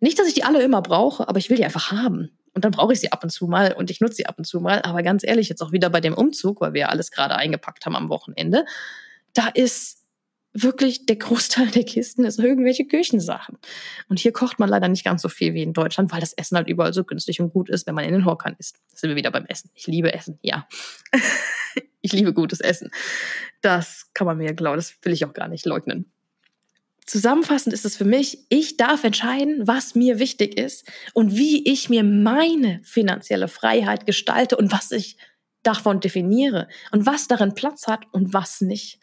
Nicht, 0.00 0.18
dass 0.18 0.28
ich 0.28 0.34
die 0.34 0.44
alle 0.44 0.62
immer 0.62 0.82
brauche, 0.82 1.28
aber 1.28 1.38
ich 1.38 1.50
will 1.50 1.56
die 1.56 1.64
einfach 1.64 1.90
haben. 1.90 2.30
Und 2.52 2.64
dann 2.64 2.72
brauche 2.72 2.92
ich 2.92 3.00
sie 3.00 3.12
ab 3.12 3.22
und 3.22 3.30
zu 3.30 3.46
mal 3.46 3.72
und 3.72 3.90
ich 3.90 4.00
nutze 4.00 4.14
sie 4.14 4.26
ab 4.26 4.38
und 4.38 4.44
zu 4.44 4.60
mal. 4.60 4.80
Aber 4.82 5.02
ganz 5.02 5.24
ehrlich, 5.24 5.48
jetzt 5.48 5.62
auch 5.62 5.72
wieder 5.72 5.90
bei 5.90 6.00
dem 6.00 6.14
Umzug, 6.14 6.60
weil 6.60 6.72
wir 6.72 6.82
ja 6.82 6.88
alles 6.88 7.10
gerade 7.10 7.36
eingepackt 7.36 7.84
haben 7.84 7.96
am 7.96 8.08
Wochenende, 8.08 8.64
da 9.34 9.48
ist 9.48 10.06
wirklich 10.62 11.06
der 11.06 11.16
Großteil 11.16 11.66
der 11.68 11.84
Kisten 11.84 12.24
ist 12.24 12.38
irgendwelche 12.38 12.86
Küchensachen. 12.86 13.58
Und 14.08 14.18
hier 14.18 14.32
kocht 14.32 14.58
man 14.58 14.68
leider 14.68 14.88
nicht 14.88 15.04
ganz 15.04 15.22
so 15.22 15.28
viel 15.28 15.54
wie 15.54 15.62
in 15.62 15.74
Deutschland, 15.74 16.10
weil 16.12 16.20
das 16.20 16.32
Essen 16.32 16.56
halt 16.56 16.68
überall 16.68 16.94
so 16.94 17.04
günstig 17.04 17.40
und 17.40 17.52
gut 17.52 17.68
ist, 17.68 17.86
wenn 17.86 17.94
man 17.94 18.04
in 18.04 18.12
den 18.12 18.24
Hockern 18.24 18.56
isst. 18.58 18.76
Da 18.90 18.96
sind 18.96 19.10
wir 19.10 19.16
wieder 19.16 19.30
beim 19.30 19.46
Essen. 19.46 19.70
Ich 19.74 19.86
liebe 19.86 20.12
Essen, 20.12 20.38
ja. 20.42 20.66
ich 22.00 22.12
liebe 22.12 22.32
gutes 22.32 22.60
Essen. 22.60 22.90
Das 23.60 24.10
kann 24.14 24.26
man 24.26 24.38
mir 24.38 24.54
glauben, 24.54 24.76
das 24.76 24.94
will 25.02 25.12
ich 25.12 25.24
auch 25.24 25.34
gar 25.34 25.48
nicht 25.48 25.66
leugnen. 25.66 26.10
Zusammenfassend 27.06 27.72
ist 27.72 27.84
es 27.84 27.96
für 27.96 28.04
mich, 28.04 28.46
ich 28.48 28.76
darf 28.76 29.04
entscheiden, 29.04 29.66
was 29.66 29.94
mir 29.94 30.18
wichtig 30.18 30.58
ist 30.58 30.90
und 31.14 31.36
wie 31.36 31.64
ich 31.70 31.88
mir 31.88 32.02
meine 32.02 32.80
finanzielle 32.82 33.46
Freiheit 33.46 34.06
gestalte 34.06 34.56
und 34.56 34.72
was 34.72 34.90
ich 34.90 35.16
davon 35.62 36.00
definiere 36.00 36.68
und 36.90 37.06
was 37.06 37.28
darin 37.28 37.54
Platz 37.54 37.86
hat 37.86 38.06
und 38.12 38.32
was 38.32 38.60
nicht. 38.60 38.98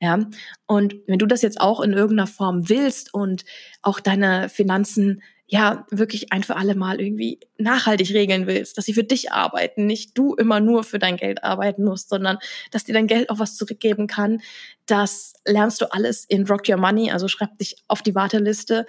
Ja, 0.00 0.18
und 0.66 0.96
wenn 1.06 1.18
du 1.18 1.26
das 1.26 1.40
jetzt 1.40 1.60
auch 1.60 1.80
in 1.80 1.92
irgendeiner 1.92 2.26
Form 2.26 2.68
willst 2.68 3.14
und 3.14 3.44
auch 3.80 3.98
deine 3.98 4.48
Finanzen 4.48 5.22
ja 5.46 5.86
wirklich 5.90 6.32
ein 6.32 6.42
für 6.42 6.56
alle 6.56 6.74
Mal 6.74 7.00
irgendwie 7.00 7.38
nachhaltig 7.56 8.12
regeln 8.12 8.46
willst, 8.46 8.76
dass 8.76 8.84
sie 8.84 8.94
für 8.94 9.04
dich 9.04 9.32
arbeiten, 9.32 9.86
nicht 9.86 10.18
du 10.18 10.34
immer 10.34 10.58
nur 10.60 10.82
für 10.82 10.98
dein 10.98 11.16
Geld 11.16 11.44
arbeiten 11.44 11.84
musst, 11.84 12.08
sondern 12.08 12.38
dass 12.72 12.84
dir 12.84 12.94
dein 12.94 13.06
Geld 13.06 13.30
auch 13.30 13.38
was 13.38 13.56
zurückgeben 13.56 14.08
kann, 14.08 14.40
das 14.86 15.34
lernst 15.46 15.80
du 15.80 15.92
alles 15.92 16.24
in 16.24 16.46
Rock 16.46 16.68
Your 16.68 16.78
Money, 16.78 17.12
also 17.12 17.28
schreib 17.28 17.56
dich 17.58 17.76
auf 17.86 18.02
die 18.02 18.14
Warteliste 18.14 18.86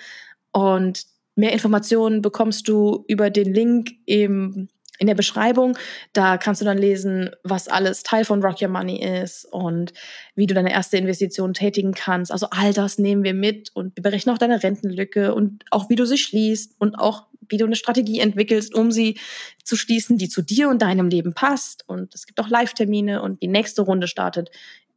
und 0.51 1.03
mehr 1.35 1.53
Informationen 1.53 2.23
bekommst 2.23 2.67
du 2.67 3.05
über 3.07 3.29
den 3.29 3.53
Link 3.53 3.91
im 4.05 4.69
in 4.97 5.07
der 5.07 5.15
Beschreibung. 5.15 5.77
Da 6.13 6.37
kannst 6.37 6.61
du 6.61 6.65
dann 6.65 6.77
lesen, 6.77 7.31
was 7.43 7.67
alles 7.67 8.03
Teil 8.03 8.25
von 8.25 8.43
Rock 8.43 8.61
Your 8.61 8.69
Money 8.69 9.03
ist 9.21 9.45
und 9.45 9.93
wie 10.35 10.47
du 10.47 10.53
deine 10.53 10.71
erste 10.71 10.97
Investition 10.97 11.53
tätigen 11.53 11.93
kannst. 11.93 12.31
Also 12.31 12.47
all 12.51 12.73
das 12.73 12.97
nehmen 12.97 13.23
wir 13.23 13.33
mit 13.33 13.69
und 13.75 13.95
wir 13.95 14.03
berechnen 14.03 14.33
auch 14.33 14.39
deine 14.39 14.63
Rentenlücke 14.63 15.33
und 15.33 15.63
auch 15.71 15.89
wie 15.89 15.95
du 15.95 16.05
sie 16.05 16.17
schließt 16.17 16.75
und 16.79 16.95
auch 16.95 17.27
wie 17.49 17.57
du 17.57 17.65
eine 17.65 17.75
Strategie 17.75 18.19
entwickelst, 18.19 18.75
um 18.75 18.91
sie 18.91 19.19
zu 19.63 19.75
schließen, 19.75 20.17
die 20.17 20.29
zu 20.29 20.41
dir 20.41 20.69
und 20.69 20.81
deinem 20.81 21.09
Leben 21.09 21.33
passt. 21.33 21.87
Und 21.87 22.13
es 22.13 22.25
gibt 22.25 22.39
auch 22.39 22.49
Live-Termine 22.49 23.21
und 23.21 23.41
die 23.41 23.47
nächste 23.47 23.83
Runde 23.83 24.07
startet, 24.07 24.49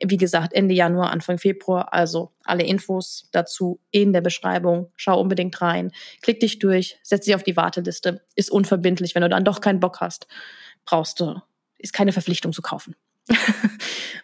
wie 0.04 0.16
gesagt, 0.16 0.52
Ende 0.52 0.74
Januar, 0.74 1.10
Anfang 1.10 1.38
Februar. 1.38 1.92
Also 1.92 2.32
alle 2.44 2.64
Infos 2.64 3.28
dazu 3.32 3.80
in 3.90 4.12
der 4.12 4.20
Beschreibung. 4.20 4.90
Schau 4.96 5.20
unbedingt 5.20 5.60
rein. 5.60 5.92
Klick 6.22 6.40
dich 6.40 6.58
durch, 6.58 6.98
setz 7.02 7.24
dich 7.26 7.34
auf 7.34 7.42
die 7.42 7.56
Warteliste. 7.56 8.22
Ist 8.34 8.50
unverbindlich. 8.50 9.14
Wenn 9.14 9.22
du 9.22 9.28
dann 9.28 9.44
doch 9.44 9.60
keinen 9.60 9.80
Bock 9.80 10.00
hast, 10.00 10.26
brauchst 10.84 11.20
du, 11.20 11.40
ist 11.78 11.92
keine 11.92 12.12
Verpflichtung 12.12 12.52
zu 12.52 12.62
kaufen 12.62 12.96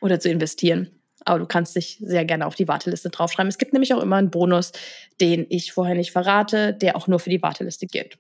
oder 0.01 0.19
zu 0.21 0.31
investieren. 0.31 0.91
Aber 1.25 1.41
du 1.41 1.47
kannst 1.47 1.75
dich 1.75 1.99
sehr 2.01 2.25
gerne 2.25 2.47
auf 2.47 2.55
die 2.55 2.69
Warteliste 2.69 3.11
draufschreiben. 3.11 3.49
Es 3.49 3.59
gibt 3.59 3.73
nämlich 3.73 3.93
auch 3.93 4.03
immer 4.03 4.17
einen 4.17 4.31
Bonus, 4.31 4.73
den 5.21 5.47
ich 5.49 5.73
vorher 5.73 5.97
nicht 5.97 6.13
verrate, 6.13 6.73
der 6.73 6.97
auch 6.97 7.09
nur 7.09 7.19
für 7.19 7.31
die 7.31 7.43
Warteliste 7.43 7.87
gilt. 7.87 8.19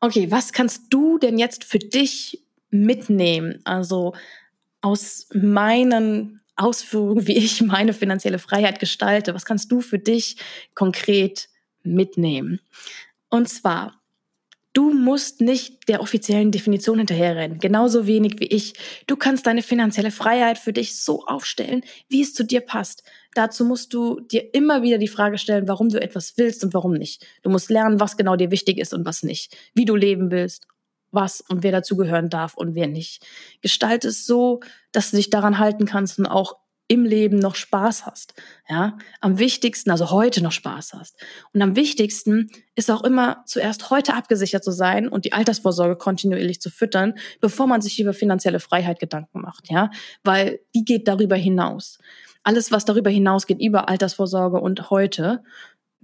Okay, 0.00 0.30
was 0.30 0.52
kannst 0.52 0.84
du 0.90 1.18
denn 1.18 1.38
jetzt 1.38 1.64
für 1.64 1.78
dich 1.78 2.42
mitnehmen? 2.70 3.60
Also 3.64 4.14
aus 4.80 5.28
meinen 5.32 6.40
Ausführungen, 6.58 7.26
wie 7.26 7.36
ich 7.36 7.62
meine 7.62 7.92
finanzielle 7.92 8.38
Freiheit 8.38 8.80
gestalte. 8.80 9.34
Was 9.34 9.44
kannst 9.44 9.70
du 9.72 9.80
für 9.80 9.98
dich 9.98 10.36
konkret 10.74 11.48
mitnehmen? 11.82 12.60
Und 13.30 13.48
zwar 13.48 13.98
Du 14.78 14.92
musst 14.92 15.40
nicht 15.40 15.88
der 15.88 16.00
offiziellen 16.00 16.52
Definition 16.52 16.98
hinterherrennen, 16.98 17.58
genauso 17.58 18.06
wenig 18.06 18.38
wie 18.38 18.46
ich. 18.46 18.74
Du 19.08 19.16
kannst 19.16 19.44
deine 19.46 19.62
finanzielle 19.62 20.12
Freiheit 20.12 20.56
für 20.56 20.72
dich 20.72 21.02
so 21.02 21.24
aufstellen, 21.24 21.82
wie 22.08 22.22
es 22.22 22.32
zu 22.32 22.44
dir 22.44 22.60
passt. 22.60 23.02
Dazu 23.34 23.64
musst 23.64 23.92
du 23.92 24.20
dir 24.20 24.54
immer 24.54 24.82
wieder 24.82 24.98
die 24.98 25.08
Frage 25.08 25.38
stellen, 25.38 25.66
warum 25.66 25.88
du 25.88 26.00
etwas 26.00 26.34
willst 26.36 26.62
und 26.62 26.74
warum 26.74 26.92
nicht. 26.92 27.26
Du 27.42 27.50
musst 27.50 27.70
lernen, 27.70 27.98
was 27.98 28.16
genau 28.16 28.36
dir 28.36 28.52
wichtig 28.52 28.78
ist 28.78 28.94
und 28.94 29.04
was 29.04 29.24
nicht, 29.24 29.56
wie 29.74 29.84
du 29.84 29.96
leben 29.96 30.30
willst, 30.30 30.68
was 31.10 31.40
und 31.40 31.62
wer 31.62 31.72
dazugehören 31.72 32.30
darf 32.30 32.54
und 32.54 32.74
wer 32.74 32.86
nicht. 32.86 33.26
Gestalte 33.60 34.08
es 34.08 34.26
so, 34.26 34.60
dass 34.92 35.10
du 35.10 35.16
dich 35.16 35.30
daran 35.30 35.58
halten 35.58 35.86
kannst 35.86 36.18
und 36.18 36.26
auch 36.26 36.56
im 36.88 37.04
Leben 37.04 37.38
noch 37.38 37.54
Spaß 37.54 38.06
hast. 38.06 38.34
Ja, 38.68 38.96
am 39.20 39.38
wichtigsten, 39.38 39.90
also 39.90 40.10
heute 40.10 40.42
noch 40.42 40.52
Spaß 40.52 40.94
hast. 40.94 41.22
Und 41.52 41.60
am 41.60 41.76
wichtigsten 41.76 42.50
ist 42.74 42.90
auch 42.90 43.04
immer 43.04 43.44
zuerst 43.46 43.90
heute 43.90 44.14
abgesichert 44.14 44.64
zu 44.64 44.70
sein 44.70 45.06
und 45.06 45.26
die 45.26 45.34
Altersvorsorge 45.34 45.96
kontinuierlich 45.96 46.60
zu 46.60 46.70
füttern, 46.70 47.14
bevor 47.40 47.66
man 47.66 47.82
sich 47.82 48.00
über 48.00 48.14
finanzielle 48.14 48.58
Freiheit 48.58 49.00
Gedanken 49.00 49.42
macht. 49.42 49.70
Ja, 49.70 49.90
weil 50.24 50.60
die 50.74 50.84
geht 50.84 51.06
darüber 51.06 51.36
hinaus. 51.36 51.98
Alles, 52.42 52.72
was 52.72 52.86
darüber 52.86 53.10
hinausgeht, 53.10 53.60
über 53.60 53.90
Altersvorsorge 53.90 54.58
und 54.58 54.88
heute 54.88 55.42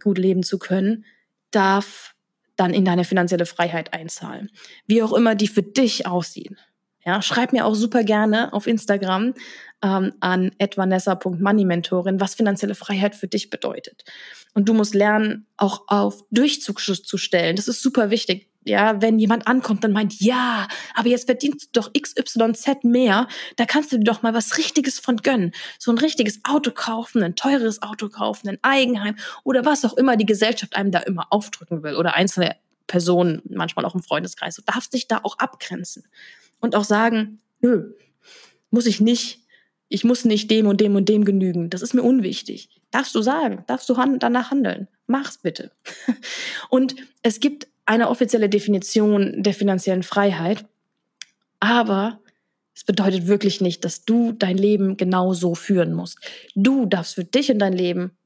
gut 0.03 0.19
leben 0.19 0.43
zu 0.43 0.59
können, 0.59 1.07
darf 1.51 2.14
dann 2.57 2.75
in 2.75 2.85
deine 2.85 3.05
finanzielle 3.05 3.47
Freiheit 3.47 3.93
einzahlen. 3.93 4.51
Wie 4.87 5.03
auch 5.03 5.13
immer 5.13 5.35
die 5.35 5.49
für 5.49 5.63
dich 5.63 6.07
aussehen. 6.07 6.59
Ja, 7.05 7.21
schreib 7.21 7.53
mir 7.53 7.67
auch 7.67 7.75
super 7.75 8.03
gerne 8.03 8.53
auf 8.53 8.67
Instagram 8.67 9.35
ähm, 9.83 10.15
an 10.21 10.53
etvanessa.moneymentorin, 10.59 12.19
was 12.19 12.35
finanzielle 12.35 12.75
Freiheit 12.75 13.15
für 13.15 13.29
dich 13.29 13.51
bedeutet. 13.51 14.05
Und 14.55 14.69
du 14.69 14.75
musst 14.75 14.95
lernen, 14.95 15.47
auch 15.59 15.83
auf 15.89 16.25
Durchzug 16.31 16.81
zu 16.81 17.19
stellen. 17.19 17.57
Das 17.57 17.69
ist 17.69 17.83
super 17.83 18.09
wichtig. 18.09 18.49
Ja, 18.65 19.03
wenn 19.03 19.19
jemand 19.19 19.47
ankommt 19.47 19.85
und 19.85 19.93
meint, 19.93 20.21
ja, 20.21 20.69
aber 20.95 21.09
jetzt 21.09 21.27
verdienst 21.27 21.77
du 21.77 21.81
doch 21.81 21.93
XYZ 21.93 22.85
mehr, 22.85 23.29
da 23.57 23.67
kannst 23.67 23.93
du 23.93 23.99
dir 23.99 24.05
doch 24.05 24.23
mal 24.23 24.33
was 24.33 24.57
Richtiges 24.57 24.99
von 24.99 25.19
gönnen. 25.19 25.53
So 25.79 25.93
ein 25.93 25.99
richtiges 25.99 26.41
Auto 26.45 26.71
kaufen, 26.71 27.23
ein 27.23 27.37
teures 27.37 27.83
Auto 27.83 28.09
kaufen, 28.09 28.49
ein 28.49 28.59
Eigenheim 28.63 29.17
oder 29.43 29.67
was 29.67 29.85
auch 29.85 29.95
immer 29.95 30.17
die 30.17 30.25
Gesellschaft 30.25 30.77
einem 30.77 30.91
da 30.91 31.01
immer 31.01 31.27
aufdrücken 31.31 31.83
will 31.83 31.97
oder 31.97 32.15
einzelne 32.15 32.57
Personen, 32.87 33.43
manchmal 33.51 33.85
auch 33.85 33.95
im 33.95 34.03
Freundeskreis. 34.03 34.57
Du 34.57 34.63
darfst 34.63 34.95
dich 34.95 35.09
da 35.09 35.21
auch 35.23 35.39
abgrenzen 35.39 36.05
und 36.61 36.75
auch 36.75 36.85
sagen, 36.85 37.41
nö, 37.61 37.93
muss 38.71 38.87
ich 38.87 39.01
nicht. 39.01 39.41
Ich 39.89 40.05
muss 40.05 40.25
nicht 40.25 40.51
dem 40.51 40.67
und 40.67 40.81
dem 40.81 40.97
und 40.97 41.09
dem 41.09 41.25
genügen. 41.25 41.71
Das 41.71 41.83
ist 41.83 41.95
mir 41.95 42.03
unwichtig. 42.03 42.69
Darfst 42.91 43.15
du 43.15 43.23
sagen, 43.23 43.65
darfst 43.67 43.89
du 43.89 43.97
han 43.97 44.19
danach 44.19 44.51
handeln. 44.51 44.89
Mach's 45.07 45.39
bitte. 45.39 45.71
Und 46.71 46.97
es 47.23 47.41
gibt 47.41 47.69
eine 47.87 48.09
offizielle 48.09 48.49
Definition 48.49 49.43
der 49.43 49.55
finanziellen 49.55 50.03
Freiheit, 50.03 50.65
aber 51.61 52.21
es 52.75 52.85
bedeutet 52.85 53.27
wirklich 53.27 53.61
nicht, 53.61 53.85
dass 53.85 54.05
du 54.05 54.33
dein 54.33 54.59
Leben 54.59 54.97
genau 54.97 55.33
so 55.33 55.55
führen 55.55 55.95
musst. 55.95 56.19
Du 56.55 56.87
darfst 56.87 57.15
für 57.15 57.25
dich 57.25 57.51
in 57.51 57.59
dein 57.59 57.73
Leben 57.73 58.17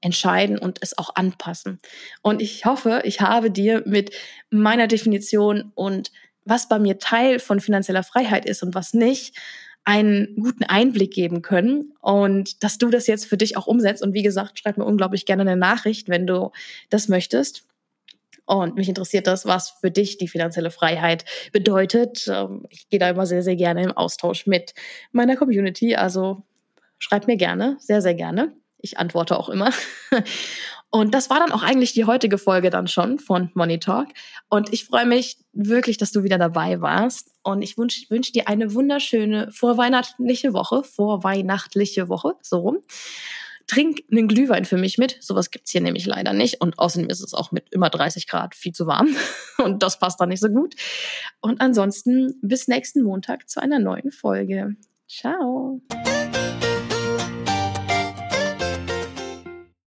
entscheiden 0.00 0.58
und 0.58 0.78
es 0.82 0.98
auch 0.98 1.14
anpassen. 1.14 1.80
Und 2.20 2.42
ich 2.42 2.64
hoffe, 2.66 3.02
ich 3.04 3.20
habe 3.20 3.50
dir 3.50 3.82
mit 3.86 4.12
meiner 4.50 4.86
Definition 4.86 5.72
und 5.74 6.12
was 6.44 6.68
bei 6.68 6.78
mir 6.78 6.98
Teil 6.98 7.38
von 7.38 7.60
finanzieller 7.60 8.02
Freiheit 8.02 8.44
ist 8.44 8.62
und 8.62 8.74
was 8.74 8.92
nicht, 8.92 9.36
einen 9.84 10.34
guten 10.36 10.64
Einblick 10.64 11.12
geben 11.12 11.42
können 11.42 11.92
und 12.00 12.62
dass 12.62 12.78
du 12.78 12.88
das 12.88 13.06
jetzt 13.06 13.26
für 13.26 13.36
dich 13.36 13.56
auch 13.56 13.66
umsetzt. 13.66 14.02
Und 14.02 14.14
wie 14.14 14.22
gesagt, 14.22 14.58
schreib 14.58 14.78
mir 14.78 14.84
unglaublich 14.84 15.26
gerne 15.26 15.42
eine 15.42 15.56
Nachricht, 15.56 16.08
wenn 16.08 16.26
du 16.26 16.52
das 16.90 17.08
möchtest. 17.08 17.64
Und 18.46 18.76
mich 18.76 18.88
interessiert 18.88 19.26
das, 19.26 19.46
was 19.46 19.70
für 19.70 19.90
dich 19.90 20.18
die 20.18 20.28
finanzielle 20.28 20.70
Freiheit 20.70 21.24
bedeutet. 21.52 22.28
Ähm, 22.28 22.66
ich 22.68 22.88
gehe 22.88 22.98
da 22.98 23.08
immer 23.08 23.26
sehr, 23.26 23.42
sehr 23.42 23.56
gerne 23.56 23.82
im 23.82 23.92
Austausch 23.92 24.46
mit 24.46 24.74
meiner 25.12 25.36
Community. 25.36 25.96
Also 25.96 26.42
schreib 26.98 27.26
mir 27.26 27.36
gerne, 27.36 27.76
sehr, 27.80 28.02
sehr 28.02 28.14
gerne. 28.14 28.52
Ich 28.78 28.98
antworte 28.98 29.38
auch 29.38 29.48
immer. 29.48 29.70
Und 30.90 31.12
das 31.12 31.28
war 31.28 31.40
dann 31.40 31.50
auch 31.50 31.64
eigentlich 31.64 31.92
die 31.92 32.04
heutige 32.04 32.38
Folge 32.38 32.70
dann 32.70 32.86
schon 32.86 33.18
von 33.18 33.50
Money 33.54 33.80
Talk. 33.80 34.08
Und 34.48 34.72
ich 34.72 34.84
freue 34.84 35.06
mich 35.06 35.38
wirklich, 35.52 35.96
dass 35.96 36.12
du 36.12 36.22
wieder 36.22 36.38
dabei 36.38 36.80
warst. 36.80 37.32
Und 37.42 37.62
ich 37.62 37.76
wünsche 37.76 38.08
wünsch 38.10 38.30
dir 38.30 38.46
eine 38.46 38.74
wunderschöne 38.74 39.50
vorweihnachtliche 39.50 40.52
Woche, 40.52 40.84
vorweihnachtliche 40.84 42.08
Woche, 42.08 42.34
so 42.42 42.58
rum. 42.58 42.78
Trink 43.66 44.02
einen 44.10 44.28
Glühwein 44.28 44.64
für 44.64 44.76
mich 44.76 44.98
mit. 44.98 45.16
Sowas 45.20 45.50
gibt's 45.50 45.70
hier 45.70 45.80
nämlich 45.80 46.06
leider 46.06 46.32
nicht. 46.32 46.60
Und 46.60 46.78
außerdem 46.78 47.08
ist 47.08 47.20
es 47.20 47.34
auch 47.34 47.52
mit 47.52 47.72
immer 47.72 47.90
30 47.90 48.26
Grad 48.26 48.54
viel 48.54 48.72
zu 48.72 48.86
warm. 48.86 49.08
Und 49.58 49.82
das 49.82 49.98
passt 49.98 50.20
dann 50.20 50.28
nicht 50.28 50.40
so 50.40 50.48
gut. 50.48 50.74
Und 51.40 51.60
ansonsten 51.60 52.34
bis 52.42 52.68
nächsten 52.68 53.02
Montag 53.02 53.48
zu 53.48 53.60
einer 53.60 53.78
neuen 53.78 54.10
Folge. 54.10 54.76
Ciao. 55.08 55.80